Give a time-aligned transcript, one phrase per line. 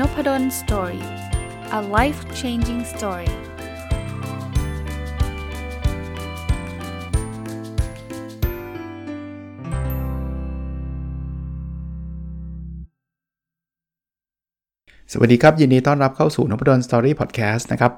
[0.00, 1.04] Noppadol story
[1.78, 3.30] a life changing story
[15.12, 17.92] สวัสดีครับ ยินดีต้อนรับเข้าสู่นพดล story podcast นะครับ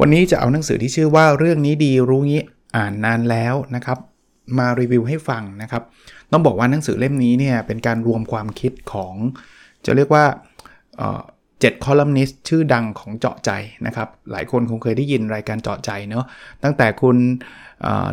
[0.00, 2.42] วันนี้จะเอาหนังสือที่ชื่อว่าเรื่องนี้ดีรู้งี้
[2.76, 3.98] อ่านนานแล้วนะครับ
[4.58, 5.82] มารีวิวให้ฟังนะครับ
[6.32, 9.14] ต้องบอกว่าหนังสือเล่มนี้เนี่ยเป็นการรวมความคิดของ
[9.84, 10.24] จะเรียกว่า
[11.62, 13.50] เจ็ดคอลัมนิสต์ชื่อดังของเจาะใจ
[13.86, 16.24] นะครับ หลายคนคงเคยได้ยินรายการเจาะใจเนาะ
[16.64, 17.16] ตั้งแต่คุณ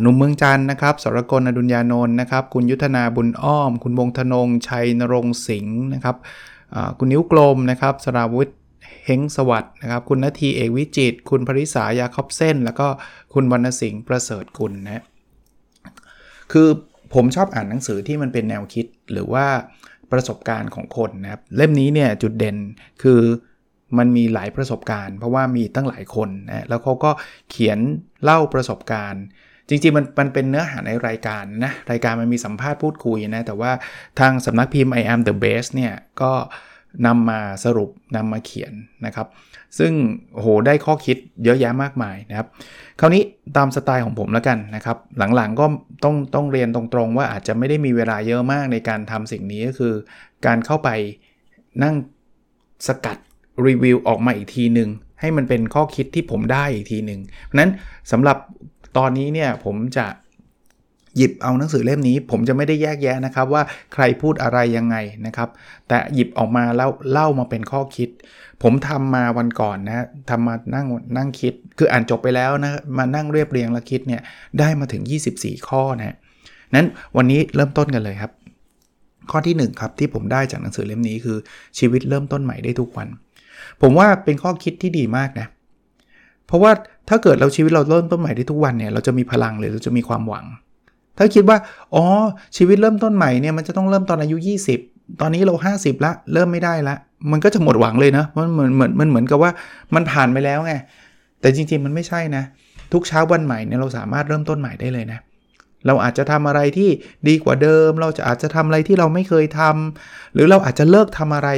[0.02, 6.16] หนุ่มเมืองจันนะครับสรกลอดุญญานนท์นะครับ คุณยุทธนาบุญอ้อม คุณวงธนง ชัยนรงสิงห์นะครับ
[6.98, 8.50] คุณนิ้วกลมนะครับสราวุธ
[9.06, 12.88] เฮงสวัสด์นะครับ คุณนาทีเอกวิจิต คุณภริษายาคอบเส้น แล้วก็
[13.34, 15.04] คุณวรรณสิงห์ประเสริฐกุลนะ
[16.52, 16.68] คือ
[17.14, 19.46] ผมชอบอ่านหนังสือที่มันเป็นแนวคิดหรือว่า
[20.12, 22.58] ประสบการณ์ของคนนะครับ เล่มนี้เนี่ยจุดเด่น
[23.04, 23.22] คือ
[23.98, 27.12] มันมีหลายประสบการณ์ เพราะว่ามีตั้งหลายคนนะแล้วเขาก็
[27.50, 27.80] เขียน
[28.24, 29.24] เล่าประสบการณ์
[29.70, 33.72] จริงๆมันมันเป็นเนื้อหาในรายการนะรายการมันมีสัมภาษณ์พูดคุยนะแต่ว่า
[34.20, 36.32] ทางสำนักพิมพ์ I am the best เนี่ยก็
[37.06, 38.74] นำมาสรุปนำมาเขียน
[39.06, 39.28] นะครับ
[39.80, 39.94] ซึ่ง
[40.34, 42.48] โหได้ข้อคิดเยอะแยะมากมายนะครับ
[43.00, 43.24] คราวนี้
[43.58, 44.98] ตามสไตล์ของผมแล้วกันนะครับ
[45.36, 45.66] หลังๆก็
[46.04, 49.94] ต้องต้องเรียนตรงๆ ว่าอาจจะไม่ได้มีเวลาเยอะมากในการทำสิ่งนี้ก็คือ
[50.46, 50.90] การเข้าไป
[51.84, 51.96] นั่ง
[52.88, 53.18] สกัด
[53.68, 57.72] รีวิวออกมาอีกทีหนึ่งให้มันเป็นข้อคิดที่ผมได้อีกทีหนึ่งเพราะนั้น
[58.12, 58.38] สำหรับ
[58.98, 60.06] ตอนนี้เนี่ยผมจะ
[61.18, 64.96] หยิบเอาหนังสือเล่มนี้ ผมจะไม่ได้แยกแยะนะครับว่าใครพูดอะไรยังไง
[65.26, 65.50] นะครับ
[65.88, 68.10] แต่หยิบออกมาแล้วเล่ามาเป็นข้อคิด
[68.64, 70.86] ผมทำมาวันก่อนนะทำมานั่ง
[71.18, 74.22] นั่งคิด คืออ่านจบไปแล้วนะมานั่งเรียบเรียงแล้วคิดเนี่ย
[74.60, 75.04] ได้มาถึง
[75.36, 76.16] 24 ข้อนะ
[76.76, 76.88] นั้น
[77.18, 78.32] วันนี้เริ่มต้นกันเลยครับ
[79.32, 81.38] ข้อที่ 1 ครับที่ผมได้จากหนังสือเล่มนี้คือ
[81.80, 83.08] ชีวิตเริ่มต้นใหม่ได้ทุกวัน
[83.82, 85.48] ผมว่าเป็นข้อคิดที่ดีมากนะ
[86.48, 86.72] เพราะว่า
[87.10, 90.46] ถ้าเกิดเราชีวิตเราเริ่มต้นใหม่ได้ทุกวันเนี่ยเราจะมีพลังหรือเราจะมีความหวัง
[91.20, 91.58] ถ้าคิดว่า
[91.96, 92.04] อ๋อ
[92.58, 94.38] ชีวิตเริ่มต้นใหม่เนี่ยมันจะต้องเริ่มตอนอายุ
[94.78, 96.96] 20 ตอนนี้เรา 50 ละ เริ่มไม่ได้ละ
[97.32, 99.52] มันก็จะหมดหวังเลยนะมันเหมือนเหมือนมันเหมือนกับว่า
[99.96, 100.74] มันผ่านไปแล้วไง
[101.42, 102.44] แต่จริงๆมันไม่ใช่นะ
[102.94, 105.20] ทุกเช้าวันใหม่เนี่ยเราสามารถเริ่มต้นใหม่ได้เลยนะ
[105.88, 106.90] เราอาจจะทำอะไรที่
[107.28, 111.50] ดีกว่าเดิม เราจะอาจจะทำอะไรที่เราไม่เคยทำหรือเราอาจจะเลิกทำอะไร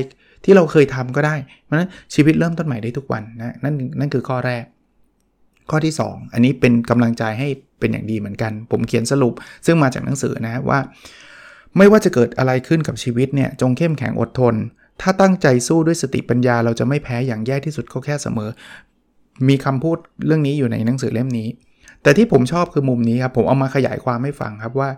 [0.45, 4.63] ที่เราเคยทำก็ได้ เพราะฉะนั้นชีวิตเริ่มต้นใหม่ได้ทุกวันนะ นั่นนั่นคือข้อแรก
[5.69, 7.49] ข้อที่ 2 อันนี้เป็นกำลังใจให้
[7.81, 9.33] เป็นอย่างดีเหมือนกัน ผมเขียนสรุป
[9.65, 10.79] ซึ่งมาจากหนังสือนะว่า
[11.77, 14.55] ไม่ว่าจะเกิดอะไรขึ้นกับชีวิตเนี่ยจงเข้มแข็งอดทน
[15.01, 18.49] ถ้าตั้งใจสู้ด้วยสติปัญญา เราจะไม่แพ้อย่างแย่ที่สุดก็แค่เสมอ
[19.47, 21.47] มีคำพูดเรื่องนี้อยู่ในหนังสือเล่มนี้
[22.03, 24.89] แต่ที่ผมชอบคือมุมนี้ครับผมเอามาขยายความให้ฟังครับว่า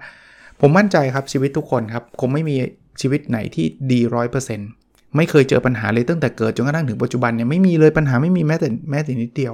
[0.62, 2.56] ผมมั่นใจครับชีวิตทุกคนครับคงไม่มี
[3.02, 4.70] ชีวิตไหนที่ดีร้อยเปอร์เซ็นต์
[5.16, 9.54] ไม่เคยเจอปัญหาเลยตั้งแต่เกิดจนกระทั่งถึงปัจจุบันเนี่ยไม่มีเลยปัญหาไม่มีแม้แต่แม้แต่นิดเดียว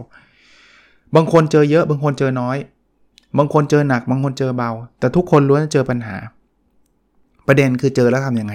[1.15, 2.57] บางคนเจอเยอะบางคนเจอน้อย
[3.37, 6.17] บางคนเจอหนักบางคนเจอเบา แต่ทุกคนล้วนเจอปัญหา
[7.47, 8.53] ประเด็นคือเจอแล้วทำยังไง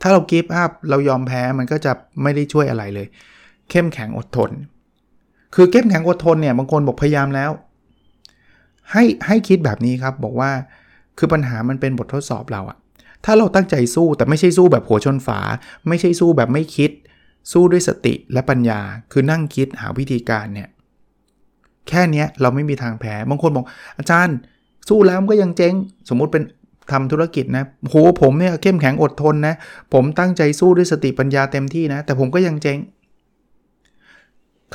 [0.00, 1.92] ถ้าเรากีฟอัพเรายอมแพ้มันก็จะ
[2.22, 3.06] ไม่ได้ช่วยอะไรเลย
[3.70, 4.50] เข้มแข็งอดทน
[5.54, 7.50] คือเข้มแข็งอดทนเนี่ยบางคนบอกพยายามแล้ว
[8.92, 10.50] ให้ให้คิดแบบนี้ครับบอกว่า
[11.18, 12.76] คือปัญหามันเป็นบททดสอบเราอะ
[13.24, 15.40] ถ้าเราตั้งใจสู้แต่ไม่ใช่สู้แบบหัวชนฝา
[15.88, 16.90] ไม่ใช่สู้แบบไม่คิด
[17.52, 18.80] สู้ด้วยสติและปัญญา
[19.12, 20.68] คือนั่งคิดหาวิธีการเนี่ย
[21.88, 23.66] แค่นี้เราไม่มีทางแพ้บางคนบอก
[23.98, 24.36] อาจารย์
[24.88, 25.74] สู้แล้วมันก็ยังเจ๊ง
[26.08, 26.44] สมมุติเป็น
[26.92, 29.54] ทำธุรกิจนะโหผมเนี่ยเข้มแข็งอดทนนะ
[29.94, 32.78] ผมตั้งใจสู้ด้วยสติปัญญาเต็มที่นะ แต่ผมก็ยังเจ๊ง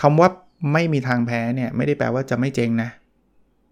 [0.02, 0.30] คำว่า
[0.74, 2.90] ไม่มีทางแพ้เนี่ยไม่ได้แปลว่าจะไม่เจ๊งนะ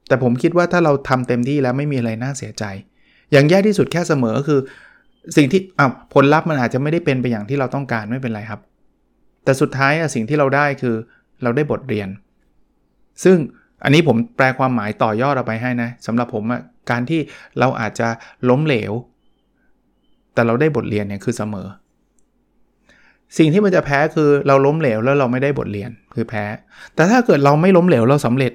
[0.08, 2.64] แต่ผมคิดว่าถ้าเราทำเต็มที่แล้วไม่มีอะไรน่าเสียใจ
[3.32, 4.60] อย่างแย่ที่สุดแค่เสมอคือ
[5.38, 8.62] สิ่งที่อ้าวผลลัพธ์มันอาจจะไม่ได้เป็นไปอย่างที่เราต้องการไม่เป็นไรครับ
[9.44, 10.96] แต่สุดท้ายอะสิ่งที่เราได้คือ
[11.44, 12.10] เราได้บทเรียน
[13.24, 13.38] ซึ่ง
[13.84, 17.20] อันนี้ผมแปลความหมายต่อยอดออกไปให้นะสำหรับผมอะการที่
[17.60, 18.08] เราอาจจะ
[18.50, 18.94] ล้มเหลว
[20.34, 21.68] แต่เราได้บทเรียนเนี่ยคือเสมอ
[23.38, 26.44] สิ่งที่มันจะแพ้คือเราล้มเหลวแล้วเราไม่ได้บทเรียนคือแพ้
[26.96, 28.52] แต่ถ้าเกิดเราไม่ล้มเหลวเราสำเร็จ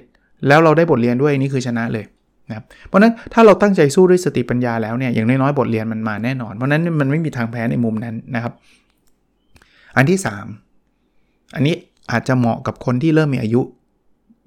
[0.47, 2.05] แล้วเราได้บทเรียนด้วยนี่คือชนะเลย
[2.49, 8.53] นะเพราะนั้นถ้าเราตั้งใจสู้ด้วยสติปัญญาแล้วเนี่ยอย่างน้อยๆบทเรียนมันมาแน่นอน เพราะนั้นมันไม่มีทางแพ้ในมุมนั้นนะครับ
[9.97, 10.19] อันที่
[10.85, 11.75] 3 อันนี้
[12.11, 13.61] อาจจะเหมาะกับคนที่เริ่มมีอายุ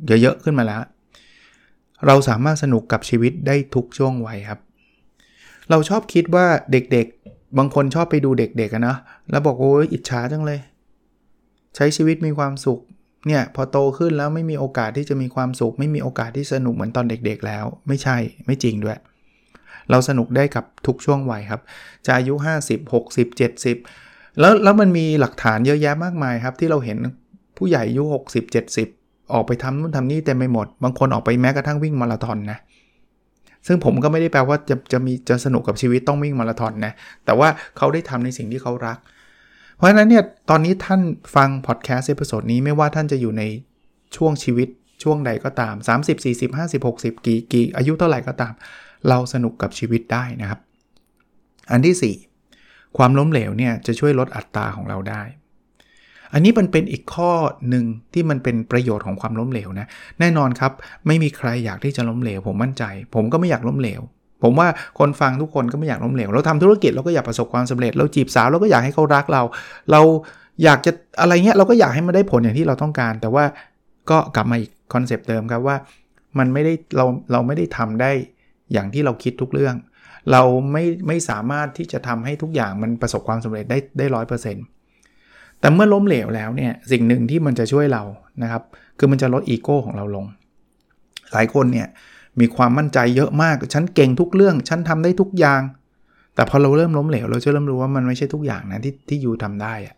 [0.06, 0.82] เยอะๆขึ้นมาแล้ว
[2.06, 4.60] เราสามารถสนุกกับชีวิตได้ทุกช่วงวัยครับ
[5.70, 8.96] เราชอบคิดว่าเด็กๆ บางคนชอบไปดูเด็กๆนะ
[9.30, 10.60] แล้วบอกโอ้ยอิจฉาจังเลย
[11.76, 12.80] ใช้ชีวิตมีความสุข
[13.26, 18.16] เนี่ยพอโตขึ้นแล้วไม่มีโอกาสที่จะมีความสุข ไม่มีโอกาสที่สนุกเหมือนตอนเด็กๆ แล้ว ไม่ใช่
[18.46, 18.98] ไม่จริงด้วย
[19.90, 21.60] เราสนุกได้กับทุกช่วงวัยครับ
[22.06, 22.34] จะอายุ
[22.66, 23.26] 50 60
[23.84, 26.98] 70แล้วแล้วมันมีหลักฐานเยอะแยะมากมายครับ ที่เราเห็น
[27.56, 28.95] ผู้ใหญ่อายุ 60 70
[29.32, 32.58] ออกไปทำนู่นทำนี่เต็มไปหมด บางคนออกไปแม้กระทั่งวิ่งมาราธอนนะ
[33.66, 36.92] ซึ่งผมก็ไม่ได้แปลว่าจะจะมีจะสนุกกับชีวิตต้องวิ่งมาราธอนนะ
[37.24, 38.98] แต่ว่าเขาได้ทำในสิ่งที่เขารัก
[39.76, 41.00] เพราะฉะนั้นเนี่ยตอนนี้ท่าน
[41.34, 43.42] ฟัง podcast episode นี้ไม่ว่าท่านจะอยู่ใน
[44.16, 44.68] ช่วงชีวิต
[45.02, 48.52] ช่วงใดก็ตาม 30 40 50 60 กี่กี่อายุเท่าไหร่ก็ตาม
[49.08, 50.60] เราสนุกกับชีวิตได้นะครับ
[51.70, 52.16] อันที่
[52.52, 55.22] 4 ความล้มเหลวเนี่ยจะช่วยลดอัตตาของเราได้
[56.32, 57.30] อันนี้มันเป็นอีกข้อ
[57.68, 57.84] หนึ่ง
[58.14, 59.86] ที่มันเป็นประโยชน์ของความล้มเหลวนะ
[60.20, 60.72] แน่นอนครับ
[61.06, 62.84] ไม่มีใครอยากที่จะล้มเหลว ผมมั่นใจ
[63.14, 64.00] ผมก็ไม่อยากล้มเหลว
[64.42, 64.68] ผมว่า
[64.98, 69.42] คนฟังทุกคนก็ไม่อยากล้มเหลว เราทำธุรกิจเราก็อยากประสบความสำเร็จ เราจีบสาวเราก็อยากให้เขารักเรา
[69.92, 70.00] เรา
[70.64, 73.44] อยากจะอะไรเงี้ยเราก็อยากให้มันได้ผลอย่างที่เราต้องการ แต่ว่า
[74.10, 75.76] ก็กลับมาอีกคอนเซปต์เดิมครับว่า
[76.38, 78.10] มันไม่ได้เราเราไม่ได้ทำได้
[78.72, 79.76] อย่างที่เราคิดทุกเรื่อง
[80.32, 84.64] เราไม่ไม่สามารถที่จะทำให้ทุกอย่างมันประสบความสำเร็จได้ได้ร้อยเปอร์เซ็นต์
[85.60, 88.02] แต่เมื่อล้มเหลวแล้วเนี่ยสิ่งหนึ่งที่มันจะช่วยเรา
[88.42, 88.62] นะครับ
[88.98, 90.26] คือมันจะลดอีโก้ของเราลง
[91.32, 91.86] หลายคนเนี่ย
[92.40, 95.60] มีความมั่นใจเยอะมาก ฉันเก่งทุกเรื่อง ฉันทำได้ทุกอย่าง
[96.34, 99.94] แต่พอเราเริ่มล้มเหลว เราจะเริ่มรู้ว่ามันไม่ใช่ทุกอย่างนะที่ที่ยูทำได้อะ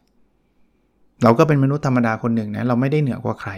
[1.22, 3.50] เราก็เป็นมนุษย์ธรรมดาคนหนึ่งนะเราไม่ได้เหนือกว่าใคร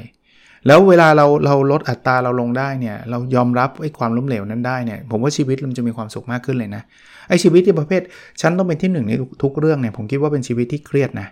[0.66, 6.82] แล้วเวลาเราเราลดอัตราเราลงได้เนี่ยเรายอมรับไอ้ความล้มเหลวนั้นได้เนี่ยผมว่าชีวิตมันจะมีความสุขมากขึ้นเลยนะ
[7.28, 8.02] ไอ้ชีวิตที่ประเภท
[8.40, 9.12] ฉันต้องเป็นที่หนึ่งใน
[9.42, 11.28] ทุกเรื่องเนี่ยผมคิดว่าเป็นชีวิตที่เครียดนะ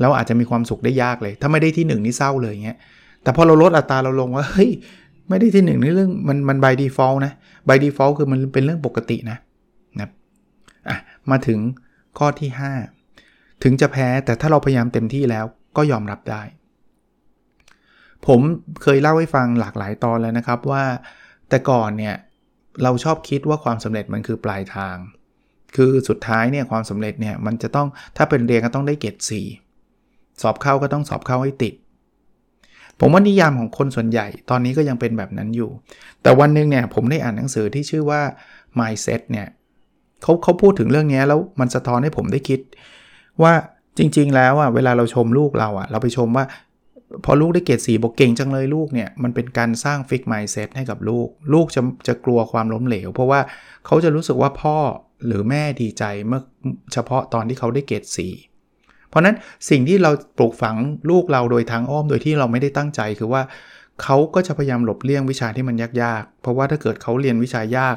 [0.00, 2.78] แล้วอาจจะมีความสุขได้ยากเลย ถ้าไม่ได้ที่หนึ่งนี่เศร้าเลยเงี้ย
[3.22, 4.70] แต่พอเราลดอัตราเราลงว่าเฮ้ย
[5.28, 7.32] ไม่ได้ที่หนึ่งในเรื่องมันมัน by default นะ
[7.68, 9.38] by default คือมันเป็นเรื่องปกตินะ
[10.00, 10.08] นะ
[10.88, 10.98] อะ
[11.30, 11.58] มาถึง
[12.18, 12.50] ข้อที่
[13.06, 15.44] 5 ถึงจะแพ้แต่ถ้าเราพยายามเต็มที่แล้ว
[15.76, 16.42] ก็ยอมรับได้
[18.26, 18.40] ผม
[18.82, 20.84] เคยเล่าให้ฟังหลากหลายตอนแล้วนะครับว่า
[21.48, 22.14] แต่ก่อนเนี่ย
[22.82, 24.96] เราชอบคิดว่าความสำเร็จมันคือปลายทาง
[25.76, 29.71] คือสุดท้ายเนี่ยความสำเร็จเนี่ยมันจะต้องถ้าเป็นเรียนก็ต้องได้เกรด4
[30.42, 31.74] สอบเข้าก็ต้องสอบเข้าให้ติด
[33.00, 35.70] ผมว่านิยามของคนส่วนใหญ่ตอนนี้ก็ยังเป็นแบบนั้นอยู่
[36.22, 38.20] แต่วันหนึ่งเนี่ยผมได้อ่านหนังสือที่ชื่อว่า
[38.78, 39.46] mindset เนี่ย
[40.22, 42.60] เขาเขาพูดถึงเรื่องนี้แล้วมันสะท้อนให้ผมได้คิด
[43.42, 43.52] ว่า
[43.98, 46.44] จริง ๆ แล้วอะเวลาเราชมลูกเราอะ เราไปชมว่า
[47.24, 53.40] พอลูกได้เกรดสีบอกเก่งจังเลยลูกเนี่ยมันเป็นการสร้างฟิกไมซ์เซตให้กับลูก ลูกจะจะกลัวความล้มเหลว เพราะว่า
[53.86, 54.76] เขาจะรู้สึกว่าพ่อ
[55.26, 56.42] หรือแม่ดีใจเมื่อ
[56.92, 58.28] เฉพาะตอนที่เขาได้เกรดสี
[59.12, 59.36] เพราะนั้น
[59.70, 60.76] สิ่งที่เราปลูกฝัง
[61.10, 63.42] ลูกเราโดยทางอ้อมโดยที่เราไม่ได้ตั้งใจคือว่า
[64.02, 67.96] เขาก็จะพยายามหลบเลี่ยงวิชาที่มันยากๆ เพราะว่าถ้าเกิดเขาเรียนวิชายาก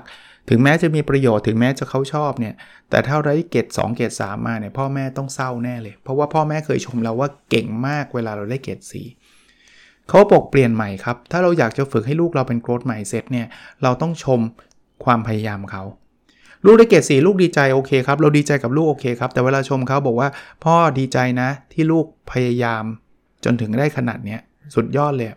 [0.49, 2.55] ถึงแม้จะมีประโยชน์ถึงแม้จะเขาชอบเนี่ย
[2.89, 8.79] แต่ถ้าได้เกรด2เกรด3มาเนี่ยพ่อแม่ต้องเศร้าแน่เลย เพราะว่าพ่อแม่เคยชมเราว่าเก่งมากเวลาเราได้เกรด
[9.43, 13.47] 4เขาบอกเปลี่ยนใหม่ครับ ถ้าเราอยากจะฝึกให้ลูกเราเป็น growth mindset เนี่ย
[13.83, 14.39] เราต้องชม
[15.03, 15.83] ความพยายามเขา
[16.65, 20.29] ลูกได้เกรดสี่ลูกดีใจโอเคครับเราดีใจกับลูกโอเคครับแต่เวลาชมเขาบอกว่า
[20.63, 22.83] พ่อดีใจนะที่ลูกพยายาม
[23.45, 24.39] จนถึงได้ขนาดเนี้ย
[24.75, 25.29] สุดยอดเลย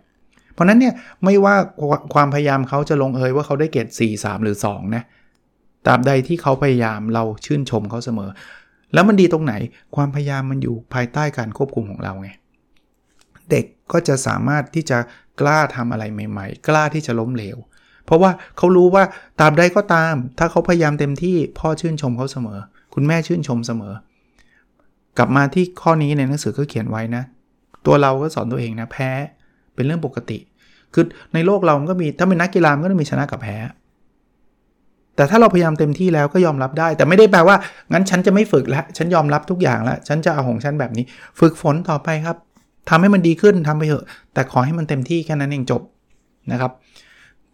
[0.53, 0.95] เพราะนั้นเนี่ย
[1.25, 1.55] ไม่ว่า
[2.15, 5.03] ความพยายามเขาจะลงเอยว่าเขาได้เกรด4 3 หรือ2นะ
[5.87, 8.31] ตราบใดที่เขาพยายามเราชื่นชมเขาเสมอ
[8.95, 9.55] แล้วมันดีตรงไหน
[9.97, 12.29] ความพยายามมันอยู่ภายใต้การควบคุมของเราไง
[13.51, 14.99] เด็กก็จะสามารถที่จะ
[15.41, 17.57] กล้าทำอะไรใหม่ ๆ กล้าที่จะล้มเหลว
[18.08, 19.05] เพราะว่าเขารู้ว่า
[19.40, 22.58] ตามใดก็ตาม ถ้าเขาพยายามเต็มที่พ่อชื่นชมเขาเสมอ
[22.94, 23.94] คุณแม่ชื่นชมเสมอ
[25.19, 27.22] กลับมาที่ข้อนี้ในหนังสือก็เขียนไว้นะ
[27.86, 29.10] ตัวเราก็สอนตัวเองนะแพ้
[29.74, 30.38] เป็นเรื่องปกติ
[30.94, 33.56] คือในโลกเรามันก็มีถ้าเป็นนักกีฬามันก็ต้องมีชนะกับแพ้
[35.17, 37.56] แต่ถ้าเราพยายามเต็มที่แล้วก็ยอมรับได้ แต่ไม่ได้แปลว่า
[37.93, 41.05] งั้นฉันจะไม่ฝึกแล้วฉันยอมรับทุกอย่างแล้วฉันจะเอาของฉันแบบนี้
[41.41, 42.36] ฝึกฝนต่อไปครับ
[42.88, 45.82] ทำให้มันดีขึ้นทำไปเถอะ แต่ขอให้มันเต็มที่แค่นั้นเองจบ
[46.53, 46.72] นะครับ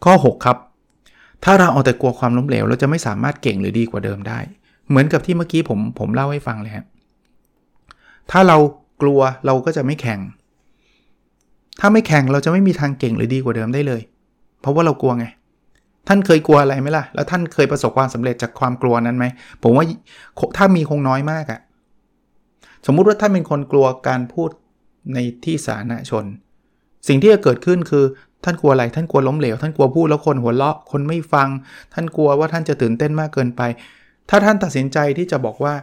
[0.05, 0.57] ข้อ 6 ครับ
[1.45, 4.39] ถ้าเราเอาแต่กลัวความล้มเหลว เราจะไม่สามารถเก่งหรือดีกว่าเดิมได้
[4.89, 6.87] เหมือนกับที่เมื่อกี้ผมผมเล่าให้ฟังเลยครับ
[8.31, 8.57] ถ้าเรา
[9.03, 10.21] กลัวเราก็จะไม่แข่ง
[11.81, 14.03] ถ้าไม่แข่งเราจะไม่มีทางเก่งหรือดีกว่าเดิมได้เลย
[14.61, 15.27] เพราะว่าเรากลัวไง
[16.09, 19.27] ท่านเคยกลัวอะไรไหมล่ะ แล้วท่านเคยประสบความสำเร็จจากความกลัวนั้นไหม
[19.63, 19.85] ผมว่า
[20.57, 21.61] ถ้ามีคงน้อยมากอะ
[22.87, 24.51] สมมุติว่าท่านเป็นคนกลัวการพูด
[25.15, 26.25] ในที่สาธารณชน
[27.09, 28.05] สิ่งที่จะเกิดขึ้นคือ
[28.45, 31.49] ท่านกลัวอะไร ท่านกลัวล้มเหลว ท่านกลัวพูดแล้วคนหัวเราะ คนไม่ฟัง
[31.95, 33.63] ท่านกลัวว่าท่านจะตื่นเต้นมากเกินไป
[34.31, 35.75] ถ้าท่านตัดสินใจที่จะบอกว่า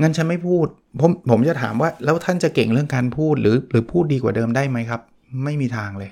[0.00, 0.66] งั้นฉันไม่พูด
[1.00, 5.00] ผมผมจะถามว่าแล้วท่านจะเก่งเรื่องการพูดหรือหรือพูดดีกว่าเดิมได้ไหมครับ
[5.44, 6.10] ไม่มีทางเลย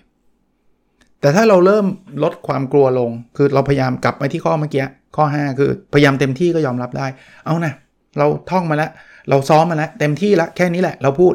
[1.21, 1.87] แต่ถ้าเราเริ่ม
[2.23, 4.85] ลดความกลัวลง คือเราพยายามกลับไปที่ข้อเมื่อกี้
[5.16, 7.07] ข้อ 5 คือพยายามเต็มที่ก็ยอมรับได้
[7.45, 7.73] เอานะ
[8.19, 8.90] เราท่องมาแล้ว
[9.28, 11.35] เราซ้อมมาแล้วเต็มที่แล้วแค่นี้แหละ เราพูด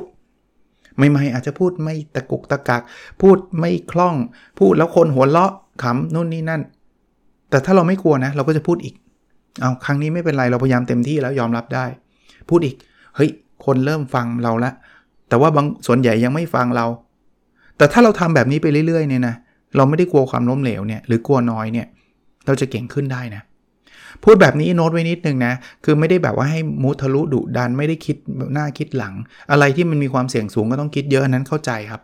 [0.97, 2.81] ใหม่ๆอาจจะพูดไม่ตะกุกตะกัก
[3.21, 4.15] พูดไม่คล่อง
[4.59, 6.61] พูดแล้วคนหัวเราะขำนู่นนี่นั่น
[7.49, 8.95] แต่ถ้าเราไม่กลัวนะ เราก็จะพูดอีก
[9.61, 11.85] เอาครั้งนี้ไม่เป็นไรเราพยายามเต็มที่แล้วยอมรับได้
[12.49, 12.75] พูดอีก
[13.15, 13.29] เฮ้ย
[13.65, 14.71] คนเริ่มฟังเราละ
[15.29, 16.85] แต่ว่าบางส่วนใหญ่ยังไม่ฟังเรา
[17.77, 19.35] แต่ถ้าเราทำแบบนี้ไปเรื่อยๆเนี่ยนะ
[19.75, 21.87] เราไม่ได้กลัวความล้มเหลวเนี่ย หรือกลัวน้อยเนี่ย
[22.45, 23.41] เราจะเก่งขึ้นได้นะ
[24.23, 25.53] พูดแบบนี้โน้ตไว้นิดนึงนะ
[25.85, 28.17] คือไม่ได้แบบว่าให้มุทะลุดุดันไม่ได้คิด
[28.53, 29.13] หน้าคิดหลัง
[29.51, 32.01] อะไรที่มันมีความเสี่ยงสูงก็ต้องคิดเยอะนั้นเข้าใจครับ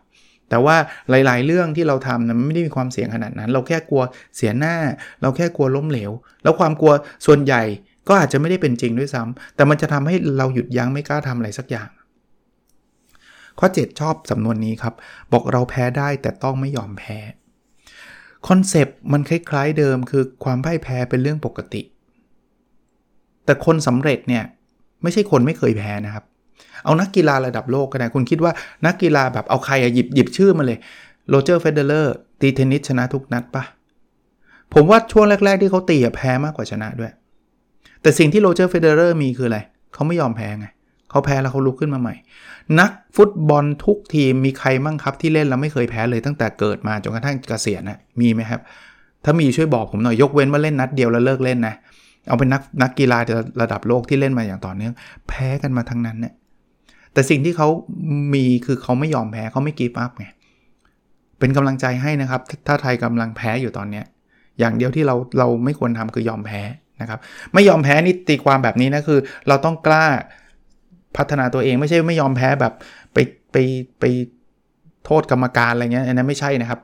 [0.50, 0.76] แต่ว่า
[1.10, 4.04] หลาย ๆ เรื่องที่เราทำนะมันไม่ได้มีความเสี่ยงขนาดนั้น เราแค่กลัว
[4.36, 4.76] เสียหน้า
[5.22, 6.12] เราแค่กลัวล้มเหลว
[6.44, 6.94] แล้วความกลัว
[7.26, 7.62] ส่วนใหญ่
[8.08, 11.90] ก็อาจจะไม่ได้เป็นจริงด้วยซ้ำแต่มันจะทำให้เราหยุดยั้งไม่กล้าทำอะไรสักอย่าง
[13.60, 14.94] ข้อ 7 ชอบสำนวนนี้ครับ
[15.34, 17.18] บอกเราแพ้ได้แต่ต้องไม่ยอมแพ้
[18.48, 21.82] concept มันคล้ายๆเดิมคือความพ่ายแพ้เป็นเรื่องปกติ
[23.46, 24.44] แต่คนสำเร็จเนี่ย
[25.04, 26.24] ไม่ใช่คนไม่เคยแพ้นะครับ
[26.86, 28.52] เอานักกีฬาระดับโลกก็ได้คุณคิดว่า
[28.86, 30.78] นักกีฬาแบบเอาใครอะหยิบหยิบชื่อมาเลย
[31.30, 33.64] โรเจอร์เฟเดอเรอร์ตีเทนนิสชนะทุกนัดปะ
[34.74, 37.12] ผมว่าช่วงแรก ๆ ที่เขาตีแพ้มากกว่าชนะด้วย
[38.02, 39.60] แต่สิ่งที่โรเจอร์เฟเดอเรอร์มีคืออะไร
[39.94, 40.68] เขาไม่ยอมแพ้ไง
[41.10, 42.16] เขาแพ้แล้วเขาลุกขึ้นมาใหม่
[42.80, 48.62] นักฟุตบอลทุกทีมมีใครมั่งครับที่เล่นแล้วไม่เคยแพ้เลยตั้งแต่เกิดมาจนกระทั่งเกษียณนะมีไหมครับ
[49.24, 51.76] ถ้ามีช่วยบอกผมหน่อยยกเว้นว่าเล่นนัดเดียวแล้วเลิกเล่นนะ
[52.28, 53.18] เอาเป็นนักนักกีฬา
[53.62, 54.94] ระดับโลกที่เล่นมาอย่างต่อเนื่อง
[55.28, 56.34] แพ้กันมาทั้งนั้นเนี่ย
[57.14, 57.68] แต่สิ่งที่เขา
[58.34, 60.26] มีคือเขาไม่ยอมแพ้เขาไม่กีบอัพไง
[61.40, 64.06] เป็นกำลังใจให้นะครับ ถ้าไทยกำลังแพ้อยู่ตอนเนี้ย
[64.60, 66.62] อย่างเดียวที่เราเราไม่ควรทำคือยอมแพ้
[67.02, 67.20] นะครับ
[67.54, 70.06] ไม่ยอมแพ้นี่ตีความแบบนี้นะคือ เราต้องกล้า
[71.18, 72.74] พัฒนาตัวเองไม่ใช่ไม่ยอมแพ้แบบ
[73.14, 73.18] ไป
[73.52, 73.56] ไป
[74.00, 74.04] ไป
[75.06, 76.80] โทษกรรมการอะไรเงี้ยอันนั้นไม่ใช่นะครับ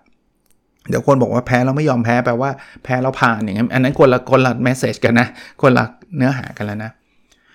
[0.89, 2.51] เดี๋ยวคนบอกว่าแพ้เราไม่ยอมแพ้แปลว่า
[2.83, 5.27] แพ้เราผ่านอย่างนั้นอันนั้นคนละคนละแมสเซจกันนะ
[5.61, 5.85] คนละ
[6.17, 6.91] เนื้อหากันแล้วนะ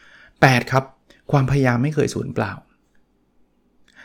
[0.05, 0.85] 8 ครับ
[1.33, 2.53] ความพยายามไม่เคยสูญเปล่า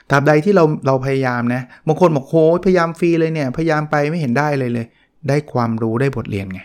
[0.10, 4.88] ตราบใดที่เราเราพยายามนะบางคนบอกโอ้พยายามฟรีเลยเนี่ย พยายามไปไม่เห็นได้เลยเลย
[5.30, 6.62] ได้ความรู้ได้บทเรียนไง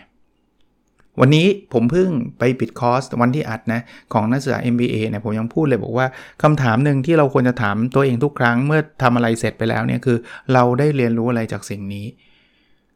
[1.19, 3.81] วันนี้ผมเพิ่งไปปิดคอร์สวันที่อัดนะ
[4.13, 6.07] ของนักศึกษา MBA เนี่ยผมยังพูดเลยบอกว่า
[6.43, 10.17] คำถามหนึ่งที่เราควรจะถามตัวเองทุกครั้งเมื่อทำอะไรเสร็จไปแล้วเนี่ยคือ
[10.53, 12.05] เราได้เรียนรู้อะไรจากสิ่งนี้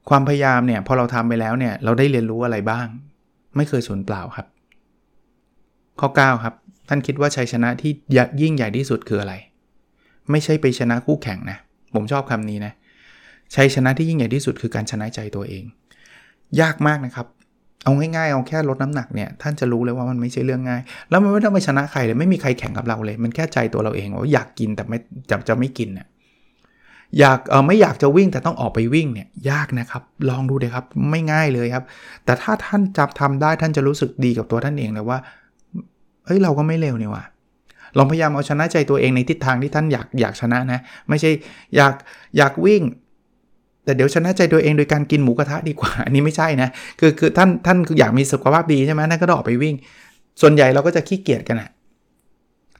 [0.09, 2.87] ความพยายามเนี่ยพอเราทำไปแล้วเนี่ยเราได้เรียนรู้อะไรบ้าง
[3.55, 4.47] ไม่เคยสูญเปล่าครับ
[5.99, 6.53] ข้อ 9 ครับ
[6.89, 7.91] ท่านคิดว่าชัยชนะที่
[8.41, 9.33] ยิ่งใหญ่ที่สุดคืออะไร
[10.31, 11.57] ไม่ใช่ไปชนะคู่แข่งนะ
[11.95, 12.73] ผมชอบคำนี้นะ
[13.55, 15.63] ชัยชนะที่ยิ่งใหญ่ที่สุดคือการชนะใจตัวเอง
[16.61, 17.27] ยากมากนะครับ
[17.83, 24.97] เอาง่ายๆเอาแค่ลดน้ำหนักเนี่ยท่านจะรู้เลยว่ามันไม่ใช่เรื่องง่าย แล้วมันไม่ต้องไปชนะใครเลยไม่มีใครแข่งกับเราเลย มันแค่ใจตัวเราเองว่าอยากกินแต่ไม่
[25.29, 26.07] จะจะไม่กินเนี่ย
[27.19, 31.83] อยากเออไม่อยากจะวิ่งแต่ต้องออกไปวิ่งเนี่ยยากนะครับ ลองดูเลยครับไม่ง่ายเลยครับ
[32.25, 35.17] แต่ถ้าท่านจับทำได้ท่านจะรู้สึกดีกับตัวท่านเองเลยว่า
[36.25, 37.23] เฮ้ยเราก็ไม่เลวนี่ว่ะ
[37.97, 41.31] ลองพยายามเอาชนะใจตัวเองในทิศทางที่ท่านอยากอยากชนะนะ ไม่ใช่
[41.75, 41.93] อยาก
[42.37, 42.81] อยากวิ่ง
[43.83, 49.75] แต่เดี๋ยวชนะใจตัวเองโดยการกินหมูกระทะดีกว่า อันนี้ไม่ใช่นะ คือคือท่านท่านอยากมีสุขภาพดีใช่ไหมท่นก็ต้องออกไปวิ่ง
[50.41, 51.69] ส่วนใหญ่เราก็จะขี้เกียจกันนะ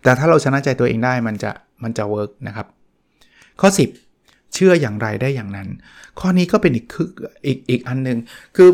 [0.04, 1.52] แต่ถ้าเราชนะใจตัวเองได้มันจะ
[1.84, 2.68] มันจะเวิร์กนะครับ
[3.62, 4.07] ข้อ 10
[4.58, 5.68] เชื่ออย่างไรได้อย่างนั้น
[6.20, 7.10] ข้อนี้ก็เป็นอีกคือ
[7.46, 8.18] อีกอีกอันหนึ่ง
[8.56, 8.70] คือ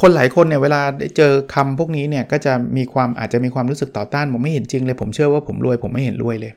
[0.00, 6.52] คนหลายคนเนี่ยเวลาได้เจอคำพวกนี้เนี่ยก็จะมีความอาจจะมีความรู้สึกต่อต้านผมไม่เห็นจริงเลยผมเชื่อว่าผมรวยผมไม่เห็นรวยเลย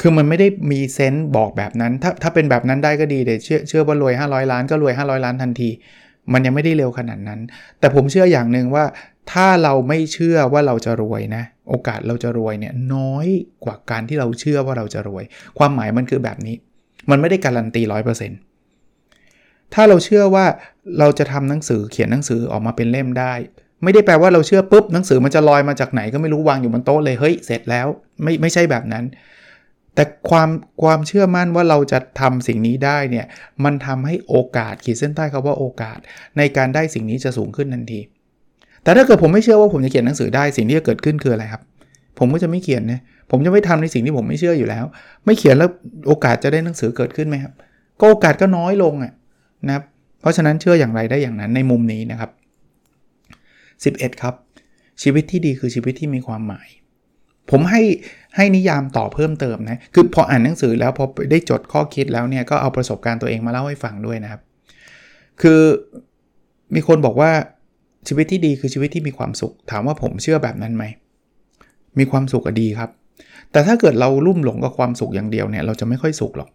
[0.00, 5.70] คือมันไม่ได้มีเซนต์บอกแบบนั้น ถ้าถ้าเป็นแบบนั้นได้ก็ดีเดี๋ยวเชื่อเชื่อว่ารวย 500 ล้านก็รวย 500 ล้านทันที
[6.32, 7.40] มันยังไม่ได้เร็วขนาดนั้น
[7.78, 8.84] แต่ผมเชื่ออย่างหนึ่งว่า
[9.32, 13.26] ถ้าเราไม่เชื่อว่าเราจะรวยนะ โอกาสเราจะรวยเนี่ยน้อย
[13.64, 15.24] กว่าการที่เราเชื่อว่าเราจะรวย
[15.58, 16.56] ความหมายมันคือแบบนี้
[17.10, 18.38] มันไม่ได้การันตีร้อยเปอร์เซ็นต์
[19.74, 20.46] ถ้าเราเชื่อว่า
[20.98, 23.34] เราจะทำหนังสือเขียนหนังสือออกมาเป็นเล่มได้
[23.82, 27.86] ไม่ได้แปลว่าเราเชื่อปุ๊บหนังสือมันจะลอยมาจากไหนก็ไม่รู้วางอยู่บนโต๊ะเลยเฮ้ยเสร็จแล้ว
[28.22, 29.04] ไม่ไม่ใช่แบบนั้น
[29.94, 30.48] แต่ความ
[30.82, 33.26] ความเชื่อมั่นว่าเราจะทำสิ่งนี้ได้เนี่ย
[33.64, 35.98] มันทำให้โอกาสขีดเส้นใต้คาว่าโอกาส
[36.38, 38.00] ในการได้สิ่งนี้จะสูงขึ้นทันที
[38.82, 41.62] แต่ถ้าเกิดผมไม่เชื่อว่าผมจะเขียนหนังสือได้สิ่งที่จะเกิดขึ้นคืออะไรครับ
[42.18, 44.84] ผมก็จะไม่เขียนนะผมจะไม่ทำในสิ่งที่ผมไม่เชื่ออยู่แล้ว
[45.24, 45.68] ไม่เขียนแล้ว
[46.08, 47.52] โอกาสจะได้หนังสือเกิดขึ้นไหมครับ
[48.00, 49.12] ก็โอกาสก็น้อยลงอะ
[49.66, 49.84] นะครับ
[50.20, 52.30] เพราะฉะนั้นเชื่ออย่างไรได้อย่างนั้นในมุมนี้นะครับ
[54.04, 54.34] 11 ครับ
[55.02, 56.68] ชีวิตที่ดีคือชีวิตที่มีความหมาย
[57.50, 57.82] ผมให้
[58.36, 64.40] ให้นิยามต่อเพิ่มเติมนะคือพออ่านหนังสือแล้วพอได้จดข้อคิดแล้วเนี่ยก็เอาประสบการณ์ตัวเองมาเล่าให้ฟังด้วยนะครับ
[65.42, 65.60] คือ
[66.74, 67.30] มีคนบอกว่า
[68.08, 70.84] ชีวิตที่ดีคือชีวิตที่มีความสุข ถามว่าผมเชื่อแบบนั้นไหม
[71.98, 72.90] มีความสุขก็ดีครับ
[73.52, 76.48] แต่ถ้าเกิดเราลุ่มหลงกับความสุขอย่างเดียวเนี่ยเราจะไม่ค่อยสุขหรอก